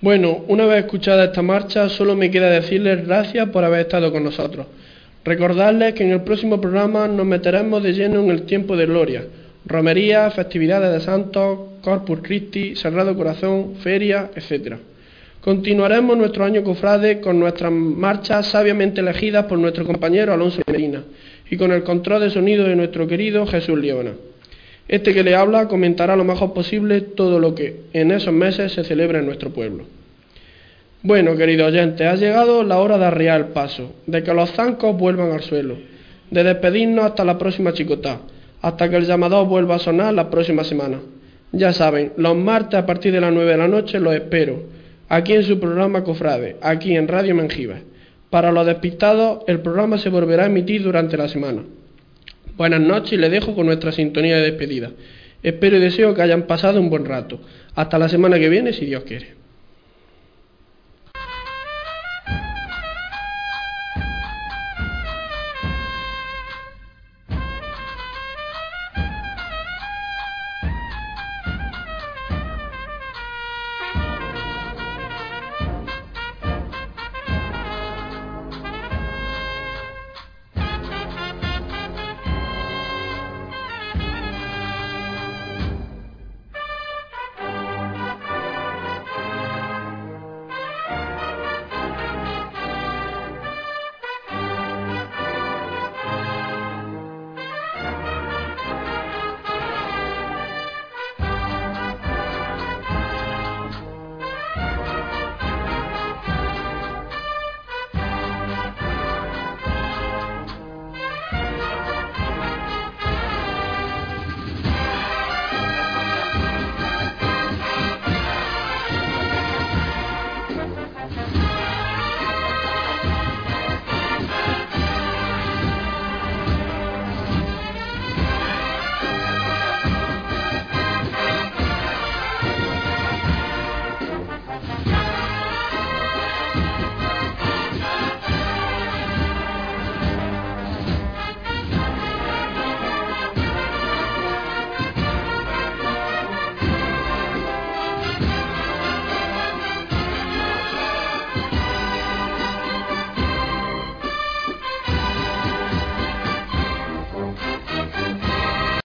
Bueno, 0.01 0.43
una 0.47 0.65
vez 0.65 0.85
escuchada 0.85 1.25
esta 1.25 1.43
marcha, 1.43 1.87
solo 1.87 2.15
me 2.15 2.31
queda 2.31 2.49
decirles 2.49 3.05
gracias 3.05 3.49
por 3.49 3.63
haber 3.63 3.81
estado 3.81 4.11
con 4.11 4.23
nosotros. 4.23 4.65
Recordarles 5.23 5.93
que 5.93 6.03
en 6.03 6.09
el 6.09 6.21
próximo 6.21 6.59
programa 6.59 7.07
nos 7.07 7.23
meteremos 7.23 7.83
de 7.83 7.93
lleno 7.93 8.19
en 8.21 8.31
el 8.31 8.41
tiempo 8.41 8.75
de 8.75 8.87
gloria, 8.87 9.25
romería, 9.63 10.31
festividades 10.31 10.91
de 10.91 11.01
santos, 11.01 11.59
Corpus 11.83 12.17
Christi, 12.23 12.75
Sagrado 12.75 13.15
Corazón, 13.15 13.75
feria, 13.83 14.31
etc. 14.35 14.77
Continuaremos 15.39 16.17
nuestro 16.17 16.45
año 16.45 16.63
cofrade 16.63 17.21
con 17.21 17.39
nuestras 17.39 17.71
marchas 17.71 18.47
sabiamente 18.47 19.01
elegidas 19.01 19.45
por 19.45 19.59
nuestro 19.59 19.85
compañero 19.85 20.33
Alonso 20.33 20.63
Medina 20.65 21.03
y 21.47 21.57
con 21.57 21.71
el 21.71 21.83
control 21.83 22.21
de 22.21 22.31
sonido 22.31 22.63
de 22.63 22.75
nuestro 22.75 23.05
querido 23.05 23.45
Jesús 23.45 23.77
Liona. 23.77 24.13
Este 24.91 25.13
que 25.13 25.23
le 25.23 25.35
habla 25.35 25.69
comentará 25.69 26.17
lo 26.17 26.25
mejor 26.25 26.53
posible 26.53 26.99
todo 26.99 27.39
lo 27.39 27.55
que 27.55 27.83
en 27.93 28.11
esos 28.11 28.33
meses 28.33 28.73
se 28.73 28.83
celebra 28.83 29.19
en 29.19 29.25
nuestro 29.25 29.51
pueblo. 29.51 29.85
Bueno, 31.01 31.37
querido 31.37 31.65
oyente, 31.65 32.05
ha 32.05 32.15
llegado 32.15 32.61
la 32.63 32.77
hora 32.77 32.97
de 32.97 33.05
arriar 33.05 33.39
el 33.39 33.47
paso, 33.47 33.93
de 34.05 34.21
que 34.21 34.33
los 34.33 34.51
zancos 34.51 34.97
vuelvan 34.97 35.31
al 35.31 35.43
suelo, 35.43 35.77
de 36.29 36.43
despedirnos 36.43 37.05
hasta 37.05 37.23
la 37.23 37.37
próxima 37.37 37.71
chicotá, 37.71 38.19
hasta 38.61 38.89
que 38.89 38.97
el 38.97 39.05
llamador 39.05 39.47
vuelva 39.47 39.75
a 39.75 39.79
sonar 39.79 40.13
la 40.13 40.29
próxima 40.29 40.65
semana. 40.65 40.99
Ya 41.53 41.71
saben, 41.71 42.11
los 42.17 42.35
martes 42.35 42.77
a 42.77 42.85
partir 42.85 43.13
de 43.13 43.21
las 43.21 43.31
9 43.31 43.49
de 43.49 43.57
la 43.57 43.69
noche 43.69 43.97
los 43.97 44.13
espero, 44.13 44.61
aquí 45.07 45.31
en 45.31 45.43
su 45.43 45.57
programa 45.57 46.03
Cofrade, 46.03 46.57
aquí 46.61 46.97
en 46.97 47.07
Radio 47.07 47.33
Mengíbar. 47.33 47.79
Para 48.29 48.51
los 48.51 48.65
despistados, 48.65 49.45
el 49.47 49.61
programa 49.61 49.97
se 49.97 50.09
volverá 50.09 50.43
a 50.43 50.47
emitir 50.47 50.83
durante 50.83 51.15
la 51.15 51.29
semana. 51.29 51.63
Buenas 52.57 52.81
noches 52.81 53.13
y 53.13 53.17
les 53.17 53.31
dejo 53.31 53.55
con 53.55 53.65
nuestra 53.65 53.91
sintonía 53.91 54.37
de 54.37 54.51
despedida. 54.51 54.91
Espero 55.43 55.77
y 55.77 55.79
deseo 55.79 56.13
que 56.13 56.21
hayan 56.21 56.43
pasado 56.43 56.79
un 56.79 56.89
buen 56.89 57.05
rato. 57.05 57.39
Hasta 57.75 57.97
la 57.97 58.09
semana 58.09 58.37
que 58.39 58.49
viene, 58.49 58.73
si 58.73 58.85
Dios 58.85 59.03
quiere. 59.03 59.40